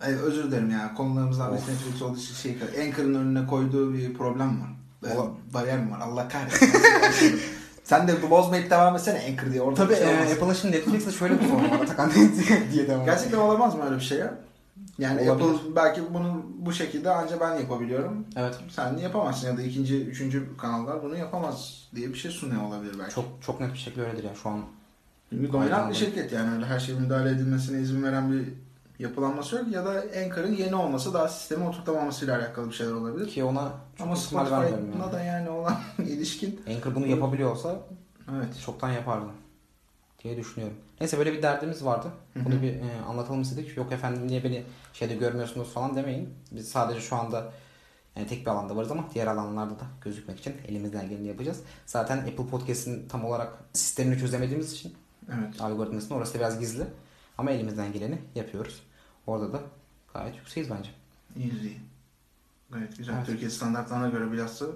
Ay, 0.00 0.14
özür 0.14 0.44
dilerim 0.44 0.70
ya 0.70 0.94
konularımızdan 0.94 1.52
birisi 1.52 1.70
Netflix 1.70 2.02
olduğu 2.02 2.18
için 2.18 2.34
şey 2.34 2.56
Anchor'ın 2.86 3.14
önüne 3.14 3.46
koyduğu 3.46 3.94
bir 3.94 4.14
problem 4.14 4.60
var. 4.60 4.68
Ola- 5.14 5.30
bariyer 5.54 5.78
mi 5.78 5.90
var? 5.90 6.00
Allah 6.00 6.28
kahretsin. 6.28 6.70
Sen 7.84 8.08
de 8.08 8.30
bozmayıp 8.30 8.70
devam 8.70 8.96
etsene 8.96 9.22
Anchor 9.28 9.52
diye. 9.52 9.62
Orada 9.62 9.84
Tabii 9.84 9.96
şey 9.96 10.14
e. 10.14 10.32
Apple'ın 10.34 10.52
şimdi 10.54 10.76
Netflix'te 10.76 11.12
şöyle 11.12 11.40
bir 11.40 11.48
sorun 11.48 11.70
var. 11.70 11.80
Atakan 11.80 12.10
diye 12.72 12.88
devam. 12.88 13.04
Gerçekten 13.04 13.38
olamaz 13.38 13.74
mı 13.74 13.84
öyle 13.84 13.96
bir 13.96 14.00
şey 14.00 14.18
ya? 14.18 14.34
Yani 14.98 15.30
Olabilir. 15.30 15.48
Apple 15.48 15.76
belki 15.76 16.14
bunu 16.14 16.42
bu 16.58 16.72
şekilde 16.72 17.10
ancak 17.10 17.40
ben 17.40 17.58
yapabiliyorum. 17.58 18.26
Evet. 18.36 18.58
Sen 18.70 18.96
yapamazsın 18.96 19.46
ya 19.46 19.56
da 19.56 19.62
ikinci, 19.62 20.04
üçüncü 20.04 20.56
kanallar 20.56 21.02
bunu 21.02 21.16
yapamaz 21.16 21.88
diye 21.94 22.08
bir 22.08 22.14
şey 22.14 22.30
sunuyor 22.30 22.62
olabilir 22.62 22.96
belki. 22.98 23.14
Çok 23.14 23.24
çok 23.46 23.60
net 23.60 23.72
bir 23.72 23.78
şekilde 23.78 24.06
öyledir 24.06 24.24
ya 24.24 24.34
şu 24.42 24.48
an. 24.48 24.60
Çünkü 25.30 25.52
dominant 25.52 25.90
bir 25.90 25.94
şirket 25.94 26.32
yani 26.32 26.54
öyle 26.54 26.66
her 26.66 26.80
şey 26.80 26.94
müdahale 26.94 27.30
edilmesine 27.30 27.80
izin 27.80 28.02
veren 28.02 28.32
bir 28.32 28.44
yapılanması 28.98 29.56
yok 29.56 29.68
ya 29.72 29.84
da 29.84 29.90
Anchor'ın 30.24 30.54
yeni 30.54 30.74
olması 30.74 31.14
daha 31.14 31.28
sisteme 31.28 31.68
oturtamamasıyla 31.68 32.38
alakalı 32.38 32.68
bir 32.68 32.74
şeyler 32.74 32.92
olabilir. 32.92 33.28
Ki 33.28 33.44
ona 33.44 33.72
çok 33.98 34.06
Ama 34.06 34.16
Spotify'la 34.16 34.64
yani. 34.64 35.12
da 35.12 35.22
yani 35.22 35.50
olan 35.50 35.76
ilişkin 35.98 36.60
Anchor 36.68 36.94
bunu 36.94 37.06
yapabiliyorsa 37.06 37.76
evet. 38.36 38.60
çoktan 38.66 38.90
yapardı 38.90 39.26
diye 40.24 40.36
düşünüyorum. 40.36 40.76
Neyse 41.00 41.18
böyle 41.18 41.32
bir 41.32 41.42
derdimiz 41.42 41.84
vardı. 41.84 42.08
Bunu 42.36 42.62
bir 42.62 42.74
e, 42.74 43.00
anlatalım 43.08 43.42
istedik. 43.42 43.76
Yok 43.76 43.92
efendim 43.92 44.26
niye 44.26 44.44
beni 44.44 44.64
şeyde 44.92 45.14
görmüyorsunuz 45.14 45.72
falan 45.72 45.96
demeyin. 45.96 46.34
Biz 46.52 46.68
sadece 46.68 47.00
şu 47.00 47.16
anda 47.16 47.52
yani 48.16 48.26
tek 48.26 48.40
bir 48.46 48.50
alanda 48.50 48.76
varız 48.76 48.90
ama 48.90 49.04
diğer 49.14 49.26
alanlarda 49.26 49.80
da 49.80 49.84
gözükmek 50.04 50.38
için 50.40 50.54
elimizden 50.68 51.08
geleni 51.08 51.26
yapacağız. 51.26 51.60
Zaten 51.86 52.18
Apple 52.18 52.46
Podcast'in 52.46 53.08
tam 53.08 53.24
olarak 53.24 53.58
sistemini 53.72 54.18
çözemediğimiz 54.18 54.72
için 54.72 54.94
Evet. 55.34 55.60
algoritmasını 55.60 56.16
orası 56.16 56.38
biraz 56.38 56.60
gizli. 56.60 56.84
Ama 57.38 57.50
elimizden 57.50 57.92
geleni 57.92 58.18
yapıyoruz. 58.34 58.82
Orada 59.26 59.52
da 59.52 59.60
gayet 60.14 60.36
yükseğiz 60.36 60.70
bence. 60.70 60.90
Easy. 61.36 61.68
Gayet 62.70 62.98
güzel. 62.98 63.14
Evet. 63.16 63.26
Türkiye 63.26 63.50
standartlarına 63.50 64.08
göre 64.08 64.32
bilhassa 64.32 64.66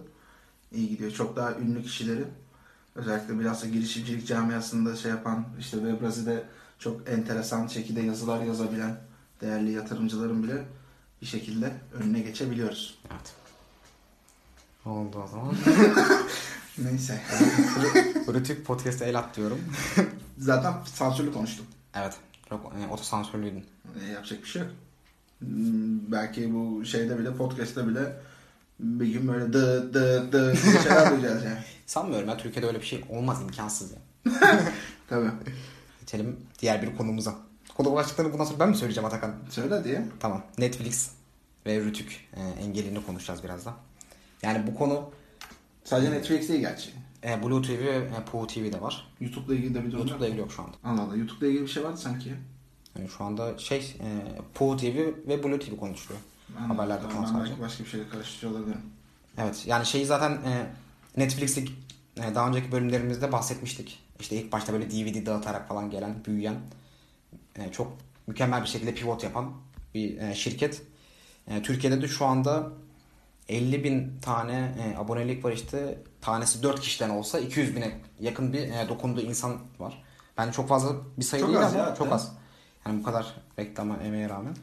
iyi 0.73 0.89
gidiyor. 0.89 1.11
Çok 1.11 1.37
daha 1.37 1.53
ünlü 1.55 1.83
kişileri 1.83 2.25
özellikle 2.95 3.39
bilhassa 3.39 3.67
girişimcilik 3.69 4.27
camiasında 4.27 4.97
şey 4.97 5.11
yapan 5.11 5.45
işte 5.59 5.77
Webrazi'de 5.77 6.45
çok 6.79 7.09
enteresan 7.09 7.67
şekilde 7.67 8.01
yazılar 8.01 8.43
yazabilen 8.43 8.97
değerli 9.41 9.73
yatırımcıların 9.73 10.43
bile 10.43 10.65
bir 11.23 11.27
şekilde 11.27 11.73
önüne 11.93 12.21
geçebiliyoruz. 12.21 12.99
Evet. 13.11 13.33
Oldu 14.85 15.23
o 15.25 15.27
zaman. 15.27 15.55
Neyse. 16.79 17.21
Rütük 18.35 18.67
Podcast'a 18.67 19.05
el 19.05 19.19
at 19.19 19.37
diyorum. 19.37 19.59
Zaten 20.39 20.75
sansürlü 20.95 21.33
konuştum. 21.33 21.67
Evet. 21.95 22.15
Çok 22.49 22.73
e, 22.89 22.93
otosansörlüydün. 22.93 23.65
E, 24.05 24.07
yapacak 24.13 24.43
bir 24.43 24.49
şey 24.49 24.63
yok. 24.63 24.71
Hmm, 25.39 26.13
Belki 26.13 26.55
bu 26.55 26.85
şeyde 26.85 27.19
bile 27.19 27.35
podcast'te 27.35 27.89
bile 27.89 28.17
bir 28.81 29.07
gün 29.13 29.29
böyle 29.29 29.53
dı 29.53 29.95
dı 29.95 30.33
dı 30.33 30.53
diye 30.53 30.83
şeyler 30.83 31.11
duyacağız 31.11 31.45
yani. 31.45 31.59
Sanmıyorum 31.87 32.29
ya 32.29 32.37
Türkiye'de 32.37 32.67
öyle 32.67 32.81
bir 32.81 32.87
şey 32.87 33.05
olmaz 33.11 33.43
imkansız 33.43 33.93
ya. 33.93 33.99
Tabii. 35.09 35.31
Geçelim 36.01 36.37
diğer 36.59 36.83
bir 36.83 36.97
konumuza. 36.97 37.35
Konu 37.77 37.95
başlıklarını 37.95 38.33
bundan 38.33 38.45
sonra 38.45 38.61
ben 38.61 38.69
mi 38.69 38.77
söyleyeceğim 38.77 39.07
Atakan? 39.07 39.35
Söyle 39.51 39.85
diye. 39.85 40.05
Tamam. 40.21 40.43
Netflix 40.59 41.11
ve 41.67 41.81
Rütük 41.81 42.29
e, 42.37 42.63
engelini 42.63 43.07
konuşacağız 43.07 43.45
birazdan. 43.45 43.75
Yani 44.43 44.67
bu 44.67 44.75
konu 44.75 45.11
Sadece 45.85 46.11
Netflix 46.11 46.49
değil 46.49 46.61
gerçi. 46.61 46.91
e, 47.25 47.43
Blue 47.43 47.63
TV 47.63 47.69
ve 47.71 47.91
e, 47.97 48.25
Poo 48.33 48.47
TV'de 48.47 48.81
var. 48.81 49.07
YouTube'la 49.21 49.55
ilgili 49.55 49.75
de 49.75 49.85
bir 49.85 49.93
durum 49.93 49.99
YouTube'da 49.99 50.25
yok. 50.25 50.29
ilgili 50.29 50.41
yok 50.41 50.53
şu 50.53 50.63
anda. 50.63 50.77
Allah 50.85 51.03
Allah. 51.03 51.17
YouTube'la 51.17 51.47
ilgili 51.47 51.63
bir 51.63 51.69
şey 51.69 51.85
vardı 51.85 51.97
sanki. 51.97 52.35
Yani 52.99 53.09
şu 53.19 53.25
anda 53.25 53.59
şey 53.59 53.97
e, 54.01 54.09
Poo 54.55 54.77
TV 54.77 54.97
ve 55.29 55.43
Blue 55.45 55.59
TV 55.59 55.77
konuşuluyor. 55.77 56.21
Ben, 56.57 56.75
Haberlerde 56.75 57.05
ben 57.05 57.11
falan 57.11 57.27
sadece. 57.27 57.61
başka 57.61 57.85
bir 57.85 57.89
şeyle 57.89 58.09
karıştırıyor 58.09 58.53
olabilirim. 58.53 58.81
Evet 59.39 59.65
yani 59.67 59.87
şeyi 59.87 60.07
zaten 60.07 60.31
e, 60.31 60.67
Netflix'te 61.17 61.61
e, 62.17 62.35
daha 62.35 62.49
önceki 62.49 62.73
bölümlerimizde 62.73 63.33
bahsetmiştik. 63.33 64.05
İşte 64.21 64.37
ilk 64.37 64.53
başta 64.53 64.73
böyle 64.73 64.91
DVD 64.91 65.27
dağıtarak 65.27 65.69
falan 65.69 65.91
gelen, 65.91 66.25
büyüyen, 66.25 66.57
e, 67.57 67.73
çok 67.73 67.93
mükemmel 68.27 68.63
bir 68.63 68.69
şekilde 68.69 68.95
pivot 68.95 69.25
yapan 69.25 69.53
bir 69.95 70.19
e, 70.19 70.35
şirket. 70.35 70.83
E, 71.49 71.63
Türkiye'de 71.63 72.03
de 72.03 72.09
şu 72.09 72.27
anda 72.27 72.71
50 73.49 73.85
bin 73.85 74.19
tane 74.23 74.75
e, 74.79 74.97
abonelik 74.97 75.45
var 75.45 75.53
işte. 75.53 75.99
Tanesi 76.21 76.63
4 76.63 76.81
kişiden 76.81 77.11
olsa 77.11 77.39
200 77.39 77.77
bine 77.77 78.01
yakın 78.21 78.53
bir 78.53 78.59
e, 78.59 78.89
dokunduğu 78.89 79.21
insan 79.21 79.59
var. 79.79 80.03
Bence 80.39 80.53
çok 80.53 80.69
fazla 80.69 80.93
bir 81.19 81.25
sayı 81.25 81.43
Çok 81.43 81.51
değil 81.51 81.65
az 81.65 81.75
ama 81.75 81.85
ya, 81.85 81.95
çok 81.95 82.13
az. 82.13 82.33
Yani 82.87 83.01
bu 83.01 83.05
kadar 83.05 83.35
reklama 83.59 83.97
emeğe 83.97 84.29
rağmen. 84.29 84.57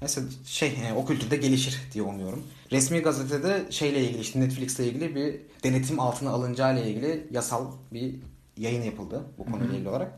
Neyse 0.00 0.22
şey 0.46 0.68
e, 0.68 0.92
o 0.92 1.06
kültürde 1.06 1.36
gelişir 1.36 1.80
diye 1.92 2.04
umuyorum. 2.04 2.44
Resmi 2.72 2.98
gazetede 2.98 3.66
şeyle 3.70 4.04
ilgili 4.04 4.20
işte 4.20 4.40
Netflix'le 4.40 4.80
ilgili 4.80 5.14
bir 5.14 5.40
denetim 5.62 6.00
altına 6.00 6.30
alınacağı 6.30 6.74
ile 6.74 6.90
ilgili 6.90 7.26
yasal 7.30 7.72
bir 7.92 8.14
yayın 8.56 8.82
yapıldı 8.82 9.24
bu 9.38 9.44
konuyla 9.44 9.74
ilgili 9.74 9.88
olarak. 9.88 10.12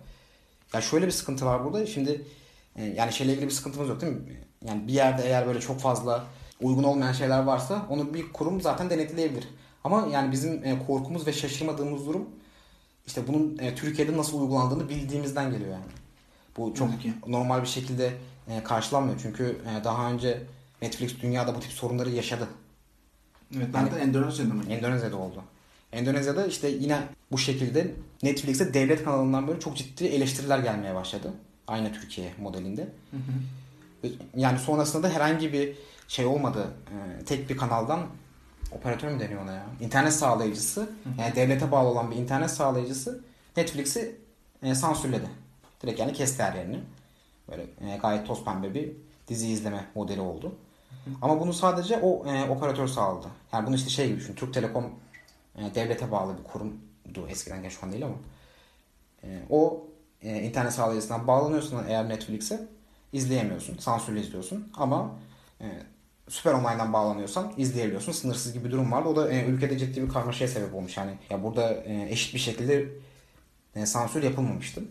Ya 0.73 0.81
şöyle 0.81 1.07
bir 1.07 1.11
sıkıntı 1.13 1.47
var 1.47 1.65
burada. 1.65 1.87
Şimdi 1.87 2.25
e, 2.77 2.85
yani 2.85 3.13
şeyle 3.13 3.33
ilgili 3.33 3.47
bir 3.47 3.53
sıkıntımız 3.53 3.89
yok 3.89 4.01
değil 4.01 4.13
mi? 4.13 4.21
Yani 4.69 4.89
bir 4.89 4.93
yerde 4.93 5.23
eğer 5.23 5.47
böyle 5.47 5.61
çok 5.61 5.81
fazla 5.81 6.25
uygun 6.61 6.85
olmayan 6.85 7.13
şeyler 7.13 7.43
varsa 7.43 7.87
onu 7.91 8.15
bir 8.15 8.33
kurum 8.33 8.61
zaten 8.61 8.91
denetleyebilir. 8.91 9.49
Ama 9.85 10.09
yani 10.13 10.33
bizim 10.33 10.65
e, 10.65 10.87
korkumuz 10.87 11.27
ve 11.27 11.33
şaşırmadığımız 11.33 12.07
durum 12.07 12.25
işte 13.07 13.29
bunun 13.29 13.57
Türkiye'de 13.77 14.17
nasıl 14.17 14.41
uygulandığını 14.41 14.89
bildiğimizden 14.89 15.51
geliyor 15.51 15.71
yani. 15.71 15.85
Bu 16.57 16.75
çok 16.75 16.91
Tabii 16.91 17.03
ki. 17.03 17.13
normal 17.27 17.63
bir 17.63 17.69
şekilde 17.69 18.13
karşılanmıyor. 18.65 19.19
Çünkü 19.23 19.45
e, 19.45 19.85
daha 19.85 20.11
önce 20.13 20.43
Netflix 20.83 21.21
dünyada 21.23 21.55
bu 21.55 21.61
tip 21.61 21.73
sorunları 21.73 22.11
yaşadı. 22.11 22.49
Evet, 23.57 23.69
Yani- 23.75 23.91
zaten 23.91 24.09
Endonezya'da 24.09 24.55
mı? 24.55 24.63
Endonezya'da 24.71 25.17
oldu. 25.17 25.43
Endonezya'da 25.93 26.47
işte 26.47 26.69
yine 26.69 26.99
bu 27.33 27.39
şekilde 27.39 27.95
Netflix'e 28.23 28.75
devlet 28.75 29.05
kanalından 29.05 29.49
böyle 29.49 29.61
çok 29.61 29.77
ciddi 29.77 30.05
eleştiriler 30.05 30.59
gelmeye 30.59 30.95
başladı. 30.95 31.33
Aynı 31.67 31.93
Türkiye 31.93 32.33
modelinde. 32.41 32.89
Yani 34.37 34.59
sonrasında 34.59 35.03
da 35.03 35.09
herhangi 35.13 35.53
bir 35.53 35.77
şey 36.09 36.27
olmadı. 36.27 36.67
Ee, 36.91 37.25
tek 37.25 37.51
bir 37.51 37.57
kanaldan 37.57 38.01
operatör 38.73 39.09
mü 39.09 39.21
deniyor 39.21 39.43
ona 39.43 39.53
ya? 39.53 39.67
İnternet 39.81 40.13
sağlayıcısı, 40.13 40.91
yani 41.19 41.37
devlete 41.37 41.71
bağlı 41.73 41.89
olan 41.89 42.11
bir 42.11 42.17
internet 42.17 42.51
sağlayıcısı 42.51 43.21
Netflix'i 43.57 44.17
e, 44.63 44.75
sansürledi. 44.75 45.27
Direkt 45.83 46.01
yani 46.01 46.13
kesti 46.13 46.43
her 46.43 46.55
yerini. 46.55 46.81
Böyle 47.51 47.63
e, 47.63 47.97
gayet 47.97 48.27
toz 48.27 48.45
pembe 48.45 48.75
bir 48.75 48.93
dizi 49.29 49.49
izleme 49.49 49.87
modeli 49.95 50.21
oldu. 50.21 50.55
Ama 51.23 51.41
bunu 51.41 51.53
sadece 51.53 51.99
o 52.03 52.27
e, 52.27 52.51
operatör 52.51 52.89
sağladı. 52.89 53.27
Yani 53.53 53.67
bunu 53.67 53.75
işte 53.77 53.91
şey 53.91 54.09
gibi 54.09 54.17
düşün. 54.17 54.35
Türk 54.35 54.55
Telekom 54.55 54.85
e, 55.57 55.75
devlete 55.75 56.11
bağlı 56.11 56.39
bir 56.39 56.45
kurumdu 56.45 57.29
eskiden 57.29 57.63
geç 57.63 57.73
şu 57.73 57.87
an 57.87 57.93
değil 57.93 58.05
ama. 58.05 58.15
E, 59.25 59.43
o 59.51 59.87
e, 60.23 60.43
internet 60.43 60.73
sağlayıcısından 60.73 61.27
bağlanıyorsun 61.27 61.85
eğer 61.89 62.09
Netflix'e 62.09 62.69
izleyemiyorsun. 63.13 63.79
Sansürlü 63.79 64.21
izliyorsun. 64.21 64.73
Ama 64.77 65.11
e, 65.61 65.67
Süper 66.29 66.53
Online'dan 66.53 66.93
bağlanıyorsan 66.93 67.53
izleyebiliyorsun. 67.57 68.13
Sınırsız 68.13 68.53
gibi 68.53 68.65
bir 68.65 68.71
durum 68.71 68.93
vardı. 68.93 69.09
O 69.09 69.17
da 69.17 69.31
e, 69.31 69.45
ülkede 69.45 69.79
ciddi 69.79 70.03
bir 70.03 70.09
karmaşaya 70.09 70.49
sebep 70.49 70.75
olmuş. 70.75 70.97
Yani 70.97 71.11
ya 71.31 71.43
burada 71.43 71.75
e, 71.75 72.09
eşit 72.11 72.35
bir 72.35 72.39
şekilde 72.39 72.89
e, 73.75 73.87
sansür 73.87 74.23
yapılmamıştı. 74.23 74.83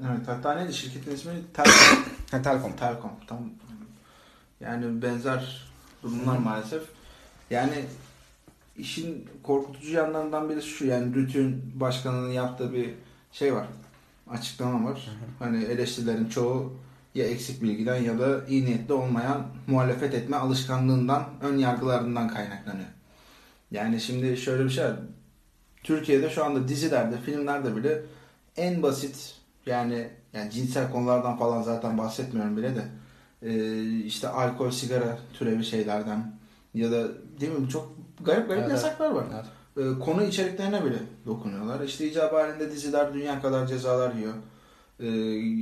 Evet 0.00 0.28
hatta 0.28 0.54
neydi 0.54 0.74
şirketin 0.74 1.14
ismi? 1.14 1.32
Telkom. 1.54 1.72
Ha, 2.30 2.42
Telkom. 2.42 2.76
Telkom. 2.76 3.10
Tam 3.26 3.50
yani 4.60 5.02
benzer 5.02 5.66
durumlar 6.02 6.38
maalesef. 6.38 6.82
Yani 7.50 7.84
işin 8.76 9.28
korkutucu 9.42 9.92
yanlarından 9.92 10.50
birisi 10.50 10.68
şu 10.68 10.86
yani 10.86 11.14
Rütün 11.14 11.72
başkanının 11.74 12.30
yaptığı 12.32 12.72
bir 12.72 12.94
şey 13.32 13.54
var. 13.54 13.66
Açıklama 14.30 14.90
var. 14.90 15.08
Hani 15.38 15.64
eleştirilerin 15.64 16.28
çoğu 16.28 16.76
ya 17.14 17.26
eksik 17.26 17.62
bilgiden 17.62 17.96
ya 17.96 18.18
da 18.18 18.46
iyi 18.46 18.64
niyetli 18.64 18.94
olmayan 18.94 19.46
muhalefet 19.66 20.14
etme 20.14 20.36
alışkanlığından, 20.36 21.28
ön 21.40 21.58
yargılarından 21.58 22.28
kaynaklanıyor. 22.28 22.88
Yani 23.70 24.00
şimdi 24.00 24.36
şöyle 24.36 24.64
bir 24.64 24.70
şey 24.70 24.84
var. 24.84 24.96
Türkiye'de 25.82 26.30
şu 26.30 26.44
anda 26.44 26.68
dizilerde, 26.68 27.20
filmlerde 27.20 27.76
bile 27.76 28.02
en 28.56 28.82
basit 28.82 29.41
yani 29.66 30.08
yani 30.32 30.50
cinsel 30.50 30.92
konulardan 30.92 31.36
falan 31.36 31.62
zaten 31.62 31.98
bahsetmiyorum 31.98 32.56
bile 32.56 32.76
de 32.76 32.84
e, 33.42 33.82
işte 33.98 34.28
alkol, 34.28 34.70
sigara 34.70 35.18
türevi 35.38 35.64
şeylerden 35.64 36.32
ya 36.74 36.92
da 36.92 37.08
değil 37.40 37.52
mi 37.52 37.68
çok 37.68 37.92
garip 38.20 38.48
garip 38.48 38.60
Evet, 38.60 38.70
yasaklar 38.70 39.10
var. 39.10 39.24
Evet. 39.34 39.46
E, 39.76 39.98
konu 39.98 40.24
içeriklerine 40.24 40.84
bile 40.84 40.98
dokunuyorlar. 41.26 41.80
İşte 41.80 42.10
icabı 42.10 42.36
halinde 42.36 42.70
diziler 42.70 43.14
dünya 43.14 43.42
kadar 43.42 43.66
cezalar 43.66 44.14
yiyor. 44.14 44.34
E, 45.00 45.06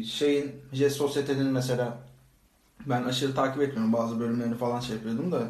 şeyin 0.04 0.52
Jet 0.72 0.92
Sosyete'nin 0.92 1.46
mesela 1.46 1.98
ben 2.86 3.02
aşırı 3.02 3.34
takip 3.34 3.62
etmiyorum. 3.62 3.92
Bazı 3.92 4.20
bölümlerini 4.20 4.54
falan 4.54 4.80
şey 4.80 4.96
yapıyordum 4.96 5.32
da 5.32 5.42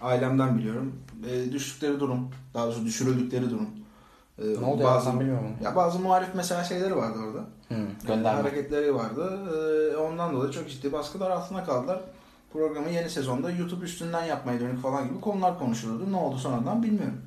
ailemden 0.00 0.58
biliyorum. 0.58 1.02
E, 1.30 1.52
düştükleri 1.52 2.00
durum, 2.00 2.30
daha 2.54 2.66
doğrusu 2.66 2.84
düşürüldükleri 2.84 3.50
durum. 3.50 3.68
E, 4.38 4.42
Ne 4.60 4.64
oldu 4.66 4.82
ya 4.82 4.88
bazı, 4.88 5.10
ben 5.10 5.20
bilmiyorum. 5.20 5.50
ya 5.62 5.76
bazı 5.76 5.98
muhalif 5.98 6.28
mesela 6.34 6.64
şeyleri 6.64 6.96
vardı 6.96 7.18
orada. 7.26 7.38
Hı, 7.38 7.74
Yani 7.74 7.88
gönderme. 8.06 8.40
hareketleri 8.40 8.94
vardı. 8.94 9.38
Ee, 9.92 9.96
ondan 9.96 10.32
dolayı 10.34 10.50
çok 10.52 10.68
ciddi 10.70 10.92
baskılar 10.92 11.30
altında 11.30 11.64
kaldılar. 11.64 12.00
Programı 12.52 12.90
yeni 12.90 13.10
sezonda 13.10 13.50
YouTube 13.50 13.84
üstünden 13.84 14.24
yapmaya 14.24 14.60
dönük 14.60 14.82
falan 14.82 15.08
gibi 15.08 15.20
konular 15.20 15.58
konuşulurdu. 15.58 16.12
Ne 16.12 16.16
oldu 16.16 16.36
sonradan 16.38 16.82
bilmiyorum. 16.82 17.20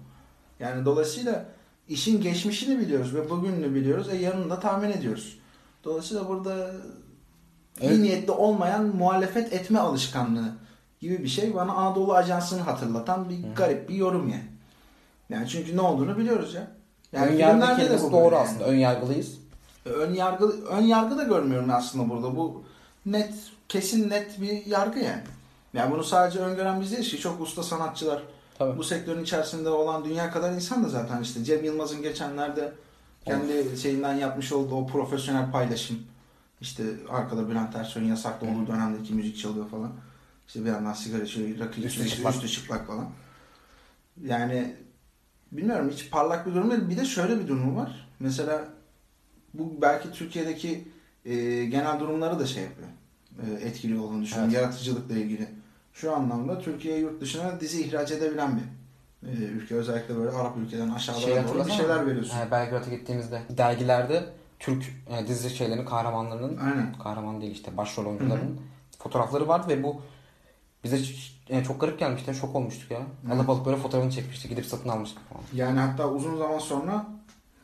Yani 0.60 0.86
dolayısıyla 0.86 1.46
işin 1.88 2.22
geçmişini 2.22 2.80
biliyoruz 2.80 3.16
ve 3.16 3.30
bugününü 3.30 3.76
biliyoruz. 3.76 4.10
E 4.10 4.16
yarını 4.16 4.50
da 4.50 4.60
tahmin 4.60 4.92
ediyoruz. 4.92 5.40
Dolayısıyla 5.84 6.28
burada 6.28 6.72
iyi 7.82 8.02
niyetli 8.02 8.32
olmayan 8.32 8.86
muhalefet 8.86 9.54
etme 9.54 9.80
alışkanlığı 9.80 10.52
gibi 11.00 11.24
bir 11.24 11.28
şey 11.28 11.54
bana 11.56 11.74
Anadolu 11.74 12.14
Ajansı'nı 12.16 12.62
hatırlatan 12.62 13.30
bir 13.30 13.56
garip 13.56 13.90
bir 13.90 13.96
yorum 13.96 14.30
yani. 14.30 14.48
Yani 15.30 15.48
çünkü 15.48 15.78
ne 15.78 15.82
olduğunu 15.82 16.18
biliyoruz 16.18 16.54
ya. 16.54 16.68
Ön 17.14 17.28
filmlerde 17.28 17.66
yargı 17.66 17.82
kelimesi 17.82 18.12
doğru 18.12 18.36
yani. 18.36 18.44
aslında. 18.44 18.66
Ön 18.66 18.76
yargılıyız. 18.76 19.38
Ön 19.86 20.14
yargı 20.14 20.66
ön 20.68 20.84
yargı 20.84 21.18
da 21.18 21.24
görmüyorum 21.24 21.70
aslında 21.72 22.10
burada. 22.10 22.36
Bu 22.36 22.64
net 23.06 23.34
kesin 23.70 24.10
net 24.10 24.42
bir 24.42 24.66
yargı 24.66 25.00
yani. 25.00 25.24
Yani 25.74 25.92
bunu 25.92 26.04
sadece 26.04 26.40
öngören 26.40 26.82
biz 26.82 26.92
değiliz 26.92 27.10
ki 27.10 27.20
çok 27.20 27.42
usta 27.42 27.64
sanatçılar 27.64 28.24
Tabii. 28.58 28.78
bu 28.78 28.84
sektörün 28.84 29.24
içerisinde 29.24 29.70
olan 29.70 30.06
dünya 30.06 30.32
kadar 30.32 30.52
insan 30.52 30.84
da 30.84 30.90
zaten 30.90 31.22
işte 31.22 31.44
Cem 31.44 31.64
Yılmaz'ın 31.64 32.02
geçenlerde 32.02 32.74
kendi 33.26 33.78
şeyinden 33.82 34.14
yapmış 34.14 34.52
olduğu 34.52 34.76
o 34.76 34.88
profesyonel 34.88 35.52
paylaşım 35.52 36.00
işte 36.62 36.84
arkada 37.10 37.50
Bülent 37.50 37.76
Ersoy'un 37.76 38.08
yasaklı 38.08 38.48
olduğu 38.48 38.68
dönemdeki 38.68 39.14
müzik 39.14 39.38
çalıyor 39.38 39.70
falan. 39.70 39.92
İşte 40.48 40.66
bir 40.66 40.70
yandan 40.70 40.94
sigara 40.94 41.24
içiyor, 41.24 41.60
rakı 41.60 41.82
içiyor, 41.82 42.30
üstü 42.30 42.50
çıplak 42.50 42.88
falan. 42.88 43.10
Yani 44.24 44.76
bilmiyorum 45.52 45.90
hiç 45.94 46.12
parlak 46.12 46.48
bir 46.48 46.54
durum 46.54 46.72
değil. 46.72 46.90
Bir 46.90 46.98
de 46.98 47.06
şöyle 47.06 47.40
bir 47.40 47.48
durum 47.48 47.76
var. 47.78 48.10
Mesela 48.20 48.66
bu 49.54 49.82
belki 49.82 50.12
Türkiye'deki 50.12 50.88
e, 51.26 51.66
genel 51.66 52.00
durumları 52.00 52.40
da 52.40 52.46
şey 52.46 52.64
yapıyor. 52.64 52.88
E, 53.44 53.68
etkili 53.68 54.00
olduğunu 54.00 54.22
düşünüyorum. 54.22 54.54
Evet. 54.54 54.64
Yaratıcılıkla 54.64 55.16
ilgili. 55.16 55.48
Şu 55.94 56.16
anlamda 56.16 56.60
Türkiye 56.60 56.98
yurt 56.98 57.22
dışına 57.22 57.60
dizi 57.60 57.82
ihraç 57.82 58.12
edebilen 58.12 58.58
bir 58.58 58.64
e, 59.30 59.32
ülke. 59.32 59.76
Özellikle 59.76 60.18
böyle 60.18 60.30
Arap 60.30 60.58
ülkeden 60.58 60.90
aşağılara 60.90 61.26
Şey 61.26 61.48
doğru 61.48 61.66
bir 61.68 61.72
şeyler 61.72 62.08
veriyorsun. 62.08 62.38
He, 62.38 62.52
Belgrad'a 62.52 62.90
gittiğimizde 62.90 63.42
dergilerde 63.50 64.26
Türk 64.60 64.84
e, 65.10 65.28
dizi 65.28 65.50
şeylerinin 65.50 65.86
kahramanlarının 65.86 66.58
Aynen. 66.58 66.94
kahraman 66.94 67.42
değil 67.42 67.52
işte 67.52 67.78
başrol 67.78 68.06
oyuncularının 68.06 68.60
fotoğrafları 69.00 69.48
vardı 69.48 69.68
ve 69.70 69.84
bu 69.84 70.02
bize 70.84 71.00
e, 71.50 71.64
çok 71.64 71.82
garip 71.82 72.00
gelmişti. 72.00 72.34
Şok 72.34 72.56
olmuştuk 72.56 72.92
ya. 72.92 73.02
Evet. 73.26 73.36
Alıp 73.36 73.50
alıp 73.50 73.66
böyle 73.66 73.78
fotoğrafını 73.78 74.12
çekmiştik. 74.12 74.50
Gidip 74.50 74.66
satın 74.66 74.90
almıştık 74.90 75.30
falan. 75.30 75.44
Yani 75.54 75.80
hatta 75.80 76.10
uzun 76.10 76.38
zaman 76.38 76.60
sonra 76.60 77.08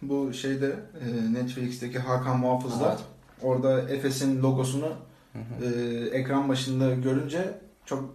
bu 0.01 0.33
şeyde 0.33 0.75
e, 1.01 1.33
Netflix'teki 1.33 1.99
Hakan 1.99 2.39
Muhafız'da 2.39 2.87
Evet. 2.89 2.99
orada 3.41 3.81
Efes'in 3.89 4.41
logosunu 4.43 4.93
e, 5.35 5.67
ekran 6.11 6.49
başında 6.49 6.93
görünce 6.93 7.59
çok 7.85 8.13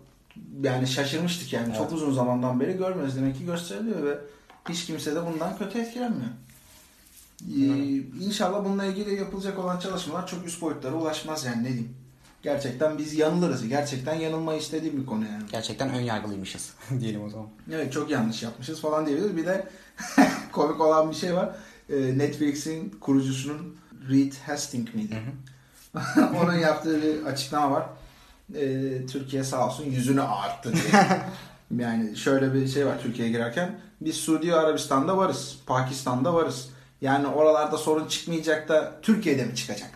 yani 0.62 0.87
şaşırmıştık 0.87 1.52
yani. 1.52 1.66
Evet. 1.69 1.76
Çok 1.76 1.92
uzun 1.92 2.12
zamandan 2.12 2.61
beri 2.61 2.76
görmüyoruz. 2.76 3.16
Demek 3.16 3.38
ki 3.38 3.45
gösteriliyor 3.47 4.02
ve 4.02 4.19
hiç 4.69 4.87
kimse 4.87 5.14
de 5.14 5.26
bundan 5.26 5.59
kötü 5.59 5.78
etkilenmiyor. 5.78 6.30
Ee, 7.49 8.25
İnşallah 8.26 8.64
bununla 8.64 8.85
ilgili 8.85 9.14
yapılacak 9.14 9.59
olan 9.59 9.78
çalışmalar 9.78 10.26
çok 10.26 10.47
üst 10.47 10.62
boyutlara 10.62 10.95
ulaşmaz 10.95 11.45
yani 11.45 11.62
ne 11.64 11.69
diyeyim. 11.69 11.97
Gerçekten 12.42 12.99
biz 12.99 13.14
yanılırız. 13.14 13.68
Gerçekten 13.68 14.14
yanılmayı 14.14 14.61
istediğim 14.61 15.00
bir 15.00 15.06
konu 15.06 15.25
yani. 15.25 15.42
Gerçekten 15.52 15.90
ön 15.94 16.00
yargılıymışız 16.00 16.75
diyelim 17.00 17.25
o 17.25 17.28
zaman. 17.30 17.49
Evet 17.73 17.92
çok 17.92 18.11
yanlış 18.11 18.42
yapmışız 18.42 18.80
falan 18.80 19.06
diyebiliriz. 19.06 19.37
Bir 19.37 19.47
de 19.47 19.68
komik 20.52 20.80
olan 20.80 21.11
bir 21.11 21.16
şey 21.16 21.35
var. 21.35 21.56
Ee, 21.90 22.18
Netflix'in 22.18 22.90
kurucusunun 23.00 23.76
Reed 24.11 24.32
Hastings 24.47 24.94
miydi? 24.94 25.16
Onun 26.42 26.54
yaptığı 26.54 27.02
bir 27.02 27.25
açıklama 27.25 27.70
var. 27.70 27.87
Ee, 28.54 29.06
Türkiye 29.06 29.44
sağ 29.44 29.66
olsun 29.66 29.85
yüzünü 29.85 30.23
ağarttı 30.23 30.73
diye. 30.73 31.02
yani 31.85 32.16
şöyle 32.16 32.54
bir 32.54 32.68
şey 32.68 32.87
var 32.87 33.00
Türkiye'ye 33.02 33.32
girerken. 33.32 33.78
Biz 34.00 34.16
Suudi 34.16 34.54
Arabistan'da 34.54 35.16
varız. 35.16 35.59
Pakistan'da 35.66 36.35
varız. 36.35 36.68
Yani 37.00 37.26
oralarda 37.26 37.78
sorun 37.78 38.09
çıkmayacak 38.09 38.68
da 38.68 38.92
Türkiye'de 39.02 39.44
mi 39.44 39.54
çıkacak? 39.54 39.90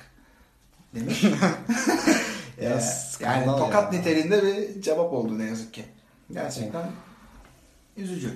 Demiş. 0.95 1.25
Ya, 2.63 2.71
Ee, 3.21 3.25
yani 3.25 3.47
tokat 3.47 3.93
ya. 3.93 3.99
niteliğinde 3.99 4.43
bir 4.43 4.83
cevap 4.83 5.13
oldu 5.13 5.39
ne 5.39 5.45
yazık 5.45 5.75
ki. 5.75 5.85
Gerçekten 6.33 6.83
üzücü. 7.97 8.31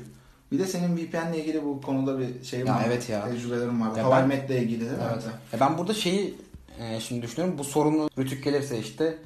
Bir 0.53 0.59
de 0.59 0.67
senin 0.67 0.97
VPN'le 0.97 1.35
ilgili 1.35 1.65
bu 1.65 1.81
konuda 1.83 2.19
bir 2.19 2.45
şey 2.45 2.67
var. 2.67 2.83
evet 2.87 3.09
ya. 3.09 3.31
Tecrübelerim 3.31 3.81
vardı. 3.81 3.99
Ya 3.99 4.05
Hawaii 4.05 4.23
ben- 4.23 4.29
Met'le 4.29 4.51
ilgili 4.51 4.81
değil 4.81 4.93
mi? 4.93 4.99
Evet. 5.13 5.61
Ben 5.61 5.79
burada 5.79 5.95
şeyi 5.95 6.35
e, 6.81 7.01
şimdi 7.01 7.23
düşünüyorum. 7.23 7.59
Bu 7.59 7.65
sorunu 7.65 8.11
rütük 8.19 8.45
gelirse 8.45 8.79
işte 8.79 9.19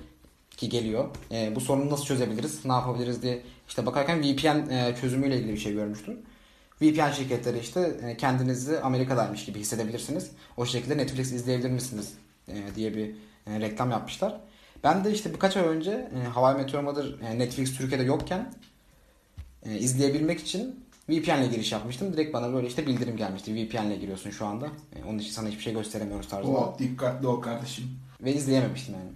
ki 0.57 0.69
geliyor. 0.69 1.09
E, 1.31 1.53
bu 1.57 1.61
sorunu 1.61 1.91
nasıl 1.91 2.05
çözebiliriz? 2.05 2.65
Ne 2.65 2.73
yapabiliriz 2.73 3.23
diye 3.23 3.43
işte 3.69 3.87
bakarken 3.87 4.23
VPN 4.23 4.71
e, 4.71 4.97
çözümüyle 5.01 5.37
ilgili 5.37 5.53
bir 5.53 5.59
şey 5.59 5.73
görmüştüm. 5.73 6.19
VPN 6.83 7.11
şirketleri 7.13 7.59
işte 7.59 7.81
e, 8.03 8.17
kendinizi 8.17 8.81
Amerika'daymış 8.81 9.45
gibi 9.45 9.59
hissedebilirsiniz. 9.61 10.31
O 10.57 10.67
şekilde 10.67 10.97
Netflix 10.99 11.33
izleyebilir 11.33 11.71
misiniz 11.71 12.13
e, 12.49 12.55
diye 12.77 12.95
bir 12.97 13.11
e, 13.47 13.61
reklam 13.61 13.91
yapmışlar. 13.91 14.41
Ben 14.85 15.05
de 15.05 15.13
işte 15.13 15.35
birkaç 15.35 15.57
ay 15.57 15.65
önce 15.65 15.91
e, 15.91 16.29
Hawaii 16.29 16.57
Meteor 16.57 16.83
Mother 16.83 17.05
e, 17.23 17.39
Netflix 17.39 17.77
Türkiye'de 17.77 18.05
yokken 18.05 18.55
e, 19.63 19.79
izleyebilmek 19.79 20.41
için 20.41 20.85
VPN 21.09 21.31
ile 21.43 21.47
giriş 21.47 21.73
yapmıştım. 21.73 22.13
Direkt 22.13 22.35
bana 22.35 22.53
böyle 22.53 22.67
işte 22.67 22.87
bildirim 22.87 23.17
gelmişti. 23.17 23.55
VPN 23.55 23.87
ile 23.87 23.97
giriyorsun 23.97 24.31
şu 24.31 24.47
anda. 24.47 24.67
E, 24.67 25.05
onun 25.05 25.19
için 25.19 25.31
sana 25.31 25.49
hiçbir 25.49 25.63
şey 25.63 25.73
gösteremiyoruz 25.73 26.29
tarzında. 26.29 26.57
O 26.57 26.77
dikkatli 26.79 27.27
ol 27.27 27.41
kardeşim. 27.41 27.85
Ve 28.21 28.35
izleyememiştim 28.35 28.95
yani. 28.95 29.11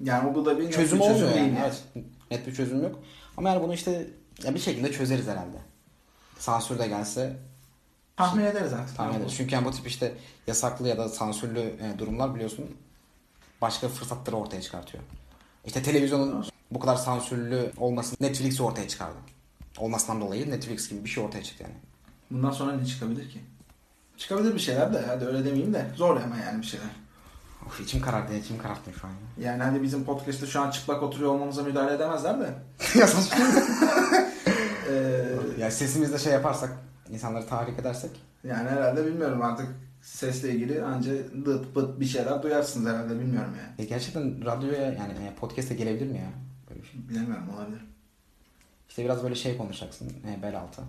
Yani 0.00 0.34
bu 0.34 0.44
da 0.44 0.58
bir 0.58 0.70
Çözüm 0.70 0.98
bir 0.98 1.04
olmuyor 1.04 1.34
değil 1.34 1.46
yani. 1.46 1.58
Evet. 1.60 1.82
Net 2.30 2.46
bir 2.46 2.54
çözüm 2.54 2.82
yok. 2.82 2.98
Ama 3.36 3.48
yani 3.48 3.62
bunu 3.62 3.74
işte 3.74 4.06
ya 4.44 4.54
bir 4.54 4.60
şekilde 4.60 4.92
çözeriz 4.92 5.26
herhalde. 5.26 5.56
Sansür 6.38 6.78
de 6.78 6.88
gelse 6.88 7.36
Tahmin 8.16 8.44
ederiz 8.44 8.72
artık. 8.72 8.96
tahmin 8.96 9.14
ederiz. 9.18 9.34
Çünkü 9.36 9.54
yani 9.54 9.64
bu 9.64 9.70
tip 9.70 9.86
işte 9.86 10.14
yasaklı 10.46 10.88
ya 10.88 10.98
da 10.98 11.08
sansürlü 11.08 11.60
e, 11.60 11.98
durumlar 11.98 12.34
biliyorsun 12.34 12.64
başka 13.62 13.88
fırsatları 13.88 14.36
ortaya 14.36 14.60
çıkartıyor. 14.62 15.04
İşte 15.66 15.82
televizyonun 15.82 16.44
bu 16.70 16.80
kadar 16.80 16.96
sansürlü 16.96 17.72
olması 17.78 18.16
Netflix'i 18.20 18.62
ortaya 18.62 18.88
çıkardı. 18.88 19.16
Olmasından 19.78 20.20
dolayı 20.20 20.50
Netflix 20.50 20.88
gibi 20.88 21.04
bir 21.04 21.08
şey 21.10 21.24
ortaya 21.24 21.42
çıktı 21.42 21.62
yani. 21.62 21.74
Bundan 22.30 22.50
sonra 22.50 22.72
ne 22.72 22.86
çıkabilir 22.86 23.30
ki? 23.30 23.40
Çıkabilir 24.16 24.54
bir 24.54 24.60
şeyler 24.60 24.94
de 24.94 25.02
hadi 25.06 25.24
öyle 25.24 25.44
demeyeyim 25.44 25.74
de 25.74 25.86
zor 25.96 26.16
ama 26.16 26.36
yani 26.46 26.60
bir 26.62 26.66
şeyler. 26.66 26.86
Of 27.66 27.80
içim 27.80 28.00
karardı, 28.00 28.34
içim 28.34 28.58
kararttı 28.58 28.92
şu 29.00 29.06
an. 29.06 29.10
ya. 29.10 29.50
Yani 29.52 29.62
hani 29.62 29.82
bizim 29.82 30.04
podcast'te 30.04 30.46
şu 30.46 30.60
an 30.60 30.70
çıplak 30.70 31.02
oturuyor 31.02 31.30
olmamıza 31.30 31.62
müdahale 31.62 31.94
edemezler 31.94 32.40
de. 32.40 32.54
ya 32.98 33.06
saçma. 33.06 33.44
Ee, 34.90 35.24
ya 35.58 35.70
sesimizle 35.70 36.18
şey 36.18 36.32
yaparsak, 36.32 36.72
insanları 37.10 37.46
tahrik 37.46 37.78
edersek. 37.78 38.10
yani 38.44 38.68
herhalde 38.68 39.06
bilmiyorum 39.06 39.42
artık 39.42 39.68
sesle 40.02 40.50
ilgili 40.50 40.82
anca 40.82 41.12
dıt 41.44 41.74
pıt 41.74 42.00
bir 42.00 42.04
şeyler 42.06 42.42
duyarsınız 42.42 42.86
herhalde 42.92 43.20
bilmiyorum 43.20 43.54
yani. 43.58 43.74
E 43.78 43.84
gerçekten 43.84 44.44
radyoya 44.44 44.82
yani 44.82 45.12
e, 45.12 45.34
podcast'e 45.40 45.74
gelebilir 45.74 46.10
mi 46.10 46.18
ya? 46.18 46.30
Böyle 46.70 46.82
bir 46.82 46.86
şey. 46.86 47.08
Bilemiyorum 47.08 47.48
olabilir. 47.56 47.80
İşte 48.88 49.04
biraz 49.04 49.22
böyle 49.22 49.34
şey 49.34 49.56
konuşacaksın. 49.56 50.08
E, 50.08 50.42
bel 50.42 50.58
altı. 50.60 50.82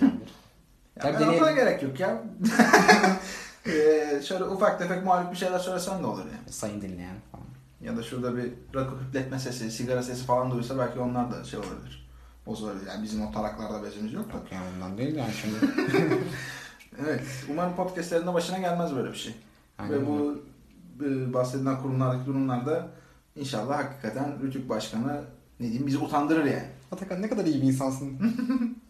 Olabilir. 0.00 0.12
Ya 0.96 1.02
Tabii 1.02 1.14
ben 1.14 1.20
deneyelim. 1.20 1.44
altına 1.44 1.56
gerek 1.56 1.82
yok 1.82 2.00
ya. 2.00 2.22
Ee, 3.66 4.22
şöyle 4.28 4.44
ufak 4.44 4.78
tefek 4.78 5.04
muhalif 5.04 5.30
bir 5.32 5.36
şeyler 5.36 5.58
söylesen 5.58 6.02
de 6.02 6.06
olur 6.06 6.18
yani. 6.24 6.52
Sayın 6.52 6.80
dinleyen 6.80 7.16
falan. 7.32 7.44
Ya 7.80 7.96
da 7.96 8.02
şurada 8.02 8.36
bir 8.36 8.52
rakı 8.74 8.96
hüpletme 9.00 9.38
sesi, 9.38 9.70
sigara 9.70 10.02
sesi 10.02 10.24
falan 10.24 10.50
duysa 10.50 10.78
belki 10.78 10.98
onlar 10.98 11.32
da 11.32 11.44
şey 11.44 11.58
olabilir. 11.58 12.08
Bozulabilir. 12.46 12.86
Yani 12.86 13.02
bizim 13.02 13.26
o 13.26 13.32
taraklarda 13.32 13.82
bezimiz 13.84 14.12
yok 14.12 14.32
da. 14.32 14.36
Yok 14.36 14.46
yani 14.52 14.64
ondan 14.76 14.98
değil 14.98 15.14
yani 15.16 15.32
şimdi. 15.32 15.56
Evet. 17.00 17.22
Umarım 17.50 17.76
podcastlerinde 17.76 18.34
başına 18.34 18.58
gelmez 18.58 18.96
böyle 18.96 19.12
bir 19.12 19.18
şey. 19.18 19.34
Aynen 19.78 19.92
Ve 19.92 20.06
bu 20.06 20.42
e, 21.04 21.34
bahsedilen 21.34 21.82
kurumlardaki 21.82 22.26
durumlarda 22.26 22.88
inşallah 23.36 23.78
hakikaten 23.78 24.42
Rütük 24.42 24.68
Başkanı 24.68 25.24
ne 25.60 25.66
diyeyim 25.66 25.86
bizi 25.86 25.98
utandırır 25.98 26.44
yani. 26.44 26.68
Atakan 26.92 27.22
ne 27.22 27.28
kadar 27.28 27.44
iyi 27.44 27.62
bir 27.62 27.66
insansın. 27.66 28.18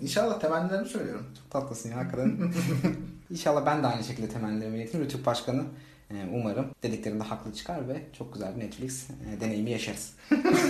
İnşallah 0.00 0.40
temennilerimi 0.40 0.88
söylüyorum. 0.88 1.26
Çok 1.38 1.50
tatlısın 1.50 1.90
ya 1.90 1.96
hakikaten. 1.96 2.38
İnşallah 3.30 3.66
ben 3.66 3.82
de 3.82 3.86
aynı 3.86 4.04
şekilde 4.04 4.28
temennilerimi 4.28 4.76
iletirim. 4.76 5.04
Rütük 5.04 5.26
Başkanı 5.26 5.64
e, 6.10 6.14
umarım 6.32 6.66
dediklerinde 6.82 7.24
haklı 7.24 7.52
çıkar 7.52 7.88
ve 7.88 8.02
çok 8.18 8.32
güzel 8.32 8.56
bir 8.56 8.60
Netflix 8.60 9.10
e, 9.10 9.40
deneyimi 9.40 9.70
yaşarız. 9.70 10.12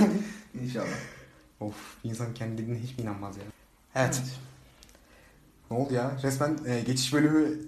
İnşallah. 0.63 0.87
Of 1.61 1.97
insan 2.05 2.35
kendi 2.35 2.63
dediğine 2.63 2.79
hiç 2.79 2.99
inanmaz 2.99 3.37
ya. 3.37 3.43
Evet. 3.95 4.23
Ne 5.71 5.77
oldu 5.77 5.95
ya? 5.95 6.11
Resmen 6.23 6.59
e, 6.67 6.81
geçiş 6.81 7.13
bölümü 7.15 7.59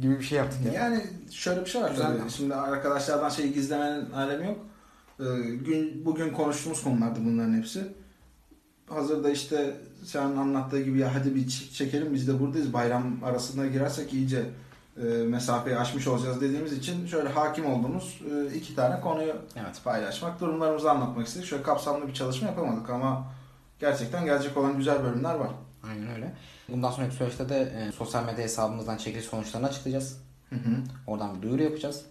gibi 0.00 0.18
bir 0.18 0.24
şey 0.24 0.38
yaptık 0.38 0.60
ya. 0.66 0.72
Yani 0.72 1.04
şöyle 1.30 1.60
bir 1.60 1.66
şey 1.66 1.82
var. 1.82 1.90
Ya. 1.90 2.28
Şimdi 2.28 2.54
arkadaşlardan 2.54 3.28
şeyi 3.28 3.52
gizlemenin 3.52 4.10
alemi 4.10 4.46
yok. 4.46 4.58
Ee, 5.20 5.24
gün 5.50 6.02
bugün 6.04 6.30
konuştuğumuz 6.32 6.82
konulardı 6.82 7.20
bunların 7.24 7.54
hepsi. 7.56 7.86
Hazırda 8.88 9.30
işte 9.30 9.76
sen 10.04 10.22
anlattığı 10.22 10.80
gibi 10.82 10.98
ya 10.98 11.14
hadi 11.14 11.34
bir 11.34 11.40
çek- 11.48 11.72
çekelim 11.72 12.14
biz 12.14 12.28
de 12.28 12.40
buradayız. 12.40 12.72
Bayram 12.72 13.16
arasında 13.24 13.66
girersek 13.66 14.12
iyice 14.12 14.42
e, 14.96 15.02
mesafeyi 15.04 15.76
aşmış 15.78 16.06
olacağız 16.06 16.40
dediğimiz 16.40 16.72
için 16.72 17.06
şöyle 17.06 17.28
hakim 17.28 17.66
olduğumuz 17.66 18.20
e, 18.32 18.54
iki 18.54 18.74
tane 18.74 19.00
konuyu 19.00 19.34
Evet. 19.56 19.80
paylaşmak, 19.84 20.40
durumlarımızı 20.40 20.90
anlatmak 20.90 21.26
istedik. 21.26 21.46
Şöyle 21.46 21.62
kapsamlı 21.62 22.08
bir 22.08 22.14
çalışma 22.14 22.48
yapamadık 22.48 22.90
ama 22.90 23.24
gerçekten 23.80 24.24
gelecek 24.24 24.56
olan 24.56 24.76
güzel 24.76 25.04
bölümler 25.04 25.34
var. 25.34 25.50
Aynen 25.90 26.14
öyle. 26.14 26.32
Bundan 26.68 26.90
sonraki 26.90 27.14
süreçte 27.14 27.48
de 27.48 27.60
e, 27.88 27.92
sosyal 27.92 28.24
medya 28.24 28.44
hesabımızdan 28.44 28.96
çekiliş 28.96 29.24
sonuçlarını 29.24 29.66
açıklayacağız. 29.66 30.18
Hı 30.50 30.56
hı. 30.56 30.76
Oradan 31.06 31.36
bir 31.36 31.42
duyuru 31.42 31.62
yapacağız. 31.62 32.02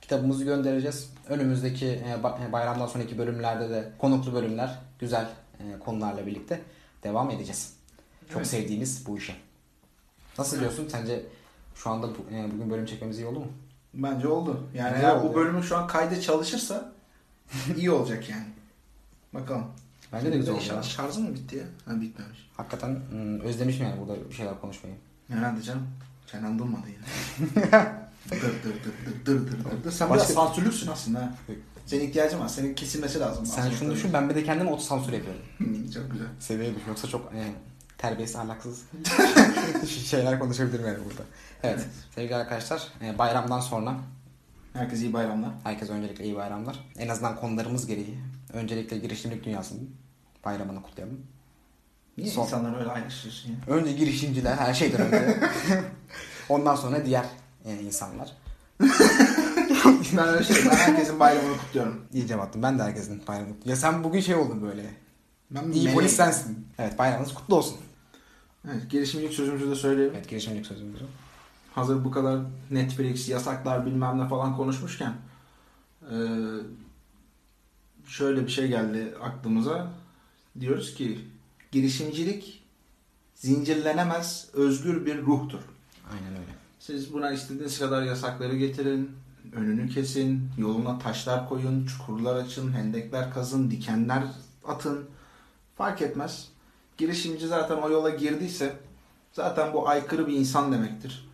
Kitabımızı 0.00 0.44
göndereceğiz. 0.44 1.10
Önümüzdeki 1.28 1.86
e, 1.86 2.18
e, 2.48 2.52
bayramdan 2.52 2.86
sonraki 2.86 3.18
bölümlerde 3.18 3.70
de 3.70 3.92
konuklu 3.98 4.32
bölümler, 4.32 4.78
güzel 4.98 5.28
e, 5.60 5.78
konularla 5.78 6.26
birlikte 6.26 6.60
devam 7.02 7.30
edeceğiz. 7.30 7.74
Çok 8.28 8.36
Evet. 8.36 8.46
sevdiğimiz 8.46 9.06
bu 9.06 9.18
işe. 9.18 9.34
Nasıl 10.38 10.60
diyorsun? 10.60 10.88
Sence 10.88 11.22
şu 11.74 11.90
anda 11.90 12.06
bu- 12.08 12.34
e, 12.34 12.50
bugün 12.52 12.70
bölüm 12.70 12.86
çekmemiz 12.86 13.18
iyi 13.18 13.26
oldu 13.26 13.38
mu? 13.40 13.46
Bence 13.94 14.28
oldu. 14.28 14.66
Yani 14.74 14.92
Bence 14.94 15.06
eğer 15.06 15.16
oldu. 15.16 15.28
bu 15.30 15.34
bölümün 15.34 15.60
şu 15.62 15.76
an 15.76 15.86
kaydı 15.86 16.20
çalışırsa 16.20 16.92
iyi 17.76 17.90
olacak 17.90 18.30
yani. 18.30 18.46
Bakalım. 19.34 19.64
Bence 20.14 20.32
de 20.32 20.36
güzel 20.36 20.54
oldu. 20.54 20.62
Şar-. 20.62 20.82
Şarjı 20.82 21.20
mı 21.20 21.34
bitti 21.34 21.56
ya? 21.56 21.64
Ha 21.84 22.00
bitmemiş. 22.00 22.50
Hakikaten 22.56 22.98
hmm, 23.10 23.40
özlemişim 23.40 23.86
yani 23.86 24.00
burada 24.00 24.30
bir 24.30 24.34
şeyler 24.34 24.60
konuşmayı. 24.60 24.94
Herhalde 25.28 25.62
canım. 25.62 25.86
Çenen 26.26 26.58
durmadı 26.58 26.86
yine. 26.88 27.04
dır 28.30 28.40
dır 28.42 28.64
dır 28.64 28.74
dır 28.84 29.26
dır 29.26 29.46
dır 29.46 29.52
dır 29.52 29.84
dır. 29.84 29.90
Sen 29.90 30.10
Başka- 30.10 30.24
biraz 30.24 30.34
sansürlüksün 30.34 30.90
aslında. 30.90 31.20
ha. 31.20 31.32
Senin 31.86 32.08
ihtiyacın 32.08 32.40
var. 32.40 32.48
Senin 32.48 32.74
kesilmesi 32.74 33.20
lazım. 33.20 33.46
Sen 33.46 33.70
şunu 33.70 33.92
düşün 33.92 34.12
ben 34.12 34.30
bir 34.30 34.34
de 34.34 34.44
kendime 34.44 34.70
otosansür 34.70 35.12
yapıyorum. 35.12 35.42
Çok 35.94 36.10
güzel. 36.12 36.26
Seviyeye 36.40 36.74
düşün. 36.74 36.88
Yoksa 36.88 37.08
çok 37.08 37.32
e, 37.34 37.52
terbiyesiz, 37.98 38.36
ahlaksız 38.36 38.82
şeyler 39.88 40.38
konuşabilirim 40.38 40.86
yani 40.86 40.98
burada. 41.04 41.22
Evet, 41.62 41.74
Evet. 41.78 41.86
sevgili 42.14 42.36
arkadaşlar 42.36 42.88
e, 43.02 43.18
bayramdan 43.18 43.60
sonra 43.60 43.96
Herkese 44.72 45.02
iyi 45.04 45.12
bayramlar. 45.12 45.50
herkese 45.64 45.92
öncelikle 45.92 46.24
iyi 46.24 46.36
bayramlar. 46.36 46.84
En 46.98 47.08
azından 47.08 47.36
konularımız 47.36 47.86
gereği 47.86 48.18
öncelikle 48.52 48.98
girişimcilik 48.98 49.44
dünyasının 49.44 49.90
bayramını 50.44 50.82
kutlayalım. 50.82 51.20
Niye 52.18 52.30
Son- 52.30 52.42
insanlar 52.42 52.78
öyle 52.80 52.90
ayrışıyorsun 52.90 53.50
ya? 53.50 53.56
Önce 53.74 53.92
girişimciler 53.92 54.56
her 54.56 54.74
şeyden 54.74 55.00
önce. 55.00 55.40
Ondan 56.48 56.76
sonra 56.76 57.04
diğer 57.06 57.24
e, 57.64 57.74
insanlar. 57.80 58.32
ben 60.16 60.28
öyle 60.28 60.44
şey, 60.44 60.56
ben 60.70 60.76
herkesin 60.76 61.20
bayramını 61.20 61.56
kutluyorum. 61.58 62.04
İyi 62.12 62.26
cevaptım. 62.26 62.62
Ben 62.62 62.78
de 62.78 62.82
herkesin 62.82 63.22
bayramını 63.28 63.54
Ya 63.64 63.76
sen 63.76 64.04
bugün 64.04 64.20
şey 64.20 64.34
oldun 64.34 64.62
böyle. 64.62 64.90
Ben 65.50 65.62
İyi 65.62 65.66
meleğim. 65.66 65.94
polis 65.94 66.16
sensin. 66.16 66.66
Evet 66.78 66.98
bayramınız 66.98 67.34
kutlu 67.34 67.56
olsun. 67.56 67.76
Evet, 68.72 68.90
girişimcilik 68.90 69.34
sözümüzü 69.34 69.70
de 69.70 69.74
söyleyelim. 69.74 70.14
Evet 70.16 70.28
girişimcilik 70.28 70.66
sözümüzü. 70.66 71.04
Hazır 71.74 72.04
bu 72.04 72.10
kadar 72.10 72.40
Netflix, 72.70 73.28
yasaklar 73.28 73.86
bilmem 73.86 74.18
ne 74.18 74.28
falan 74.28 74.56
konuşmuşken 74.56 75.12
eee, 76.10 76.18
şöyle 78.06 78.46
bir 78.46 78.50
şey 78.50 78.68
geldi 78.68 79.14
aklımıza. 79.22 79.86
Diyoruz 80.60 80.94
ki 80.94 81.18
girişimcilik 81.72 82.64
zincirlenemez 83.34 84.48
özgür 84.52 85.06
bir 85.06 85.22
ruhtur. 85.22 85.60
Aynen 86.12 86.32
öyle. 86.32 86.54
Siz 86.78 87.12
buna 87.12 87.32
istediğiniz 87.32 87.78
kadar 87.78 88.02
yasakları 88.02 88.56
getirin, 88.56 89.10
önünü 89.52 89.88
kesin, 89.88 90.50
yoluna 90.58 90.98
taşlar 90.98 91.48
koyun, 91.48 91.86
çukurlar 91.86 92.36
açın, 92.36 92.72
hendekler 92.72 93.34
kazın, 93.34 93.70
dikenler 93.70 94.24
atın. 94.64 95.04
Fark 95.76 96.02
etmez. 96.02 96.48
Girişimci 96.98 97.46
zaten 97.46 97.76
o 97.76 97.90
yola 97.90 98.10
girdiyse 98.10 98.76
zaten 99.32 99.72
bu 99.72 99.88
aykırı 99.88 100.26
bir 100.26 100.32
insan 100.32 100.72
demektir. 100.72 101.28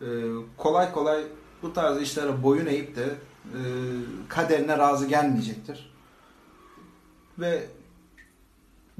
Ee, 0.00 0.06
kolay 0.56 0.92
kolay 0.92 1.24
bu 1.62 1.72
tarz 1.72 2.02
işlere 2.02 2.42
boyun 2.42 2.66
eğip 2.66 2.96
de 2.96 3.04
e, 3.44 3.60
kaderine 4.28 4.78
razı 4.78 5.06
gelmeyecektir. 5.06 5.92
Ve 7.38 7.66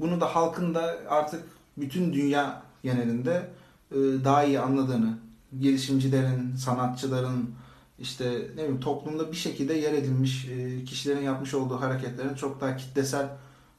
bunu 0.01 0.21
da 0.21 0.35
halkın 0.35 0.75
da 0.75 0.97
artık 1.09 1.43
bütün 1.77 2.13
dünya 2.13 2.63
genelinde 2.83 3.49
e, 3.91 3.95
daha 3.97 4.43
iyi 4.43 4.59
anladığını, 4.59 5.17
girişimcilerin, 5.59 6.55
sanatçıların, 6.55 7.49
işte 7.99 8.25
ne 8.29 8.57
bileyim 8.57 8.79
toplumda 8.79 9.31
bir 9.31 9.37
şekilde 9.37 9.73
yer 9.73 9.93
edilmiş 9.93 10.45
e, 10.45 10.83
kişilerin 10.83 11.21
yapmış 11.21 11.53
olduğu 11.53 11.81
hareketlerin 11.81 12.35
çok 12.35 12.61
daha 12.61 12.77
kitlesel 12.77 13.25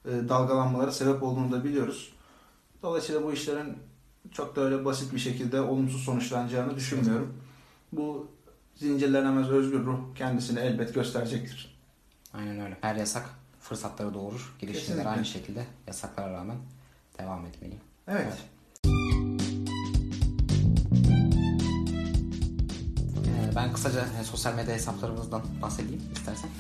e, 0.05 0.11
dalgalanmalara 0.29 0.93
sebep 0.93 1.23
olduğunu 1.23 1.53
da 1.53 1.65
biliyoruz. 1.65 2.13
Dolayısıyla 2.83 3.25
bu 3.25 3.33
işlerin 3.33 3.77
çok 4.33 4.57
da 4.57 4.61
öyle 4.61 4.85
basit 4.85 5.15
bir 5.15 5.19
şekilde 5.19 5.61
olumsuz 5.61 6.03
sonuçlanacağını 6.03 6.77
düşünmüyorum. 6.77 7.35
Bu 7.93 8.29
zincirlenemez 8.75 9.51
özgür 9.51 9.85
ruh 9.85 9.99
kendisini 10.15 10.59
elbet 10.59 10.95
gösterecektir. 10.95 11.79
Aynen 12.35 12.61
öyle. 12.61 12.79
Her 12.81 12.97
yasak 12.97 13.42
fırsatları 13.63 14.15
doğurur. 14.15 14.55
Kesinlikle. 14.61 15.09
aynı 15.09 15.25
şekilde 15.25 15.65
yasaklara 15.87 16.33
rağmen 16.33 16.57
devam 17.19 17.47
etmeli. 17.47 17.75
Evet. 18.09 18.23
Evet. 18.27 18.39
Ee, 23.27 23.57
Ben 23.57 23.73
kısaca 23.73 24.07
e, 24.21 24.25
sosyal 24.25 24.55
medya 24.55 24.75
hesaplarımızdan 24.75 25.43
bahsedeyim 25.63 26.03
istersen. 26.13 26.51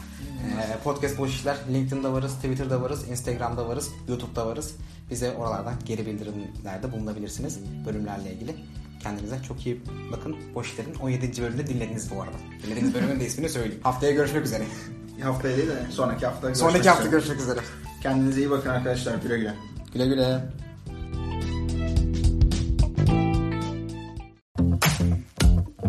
Ee, 0.42 0.78
Podcast 0.84 1.18
Boş 1.18 1.30
İşler, 1.34 1.56
LinkedIn'da 1.72 2.12
varız, 2.12 2.34
Twitter'da 2.34 2.82
varız, 2.82 3.08
Instagram'da 3.08 3.68
varız, 3.68 3.90
YouTube'da 4.08 4.46
varız. 4.46 4.76
Bize 5.10 5.32
oralardan 5.32 5.74
geri 5.84 6.06
bildirimlerde 6.06 6.92
bulunabilirsiniz 6.92 7.58
bölümlerle 7.86 8.32
ilgili. 8.34 8.56
Kendinize 9.02 9.42
çok 9.48 9.66
iyi 9.66 9.80
bakın. 10.12 10.36
Boş 10.54 10.70
İşler'in 10.72 10.94
17. 10.94 11.42
bölümünde 11.42 11.66
dinlediniz 11.66 12.10
bu 12.10 12.22
arada. 12.22 12.36
Dinlediğiniz 12.62 12.94
bölümün 12.94 13.20
de 13.20 13.26
ismini 13.26 13.48
söyleyeyim. 13.48 13.80
Haftaya 13.82 14.12
görüşmek 14.12 14.44
üzere. 14.44 14.64
Haftaya 15.20 15.56
değil 15.56 15.68
de 15.68 15.86
sonraki 15.90 16.26
hafta 16.26 16.46
görüşmek 16.48 16.70
Sonraki 16.70 16.88
hafta 16.88 17.02
üzere. 17.04 17.16
görüşmek 17.16 17.40
üzere. 17.40 17.58
Kendinize 18.02 18.40
iyi 18.40 18.50
bakın 18.50 18.70
arkadaşlar. 18.70 19.14
Güle 19.14 19.38
güle. 19.38 19.54
Güle 19.92 20.06
güle. 20.06 20.40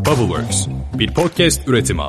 Bubbleworks 0.06 0.68
bir 0.94 1.14
podcast 1.14 1.68
üretimi. 1.68 2.02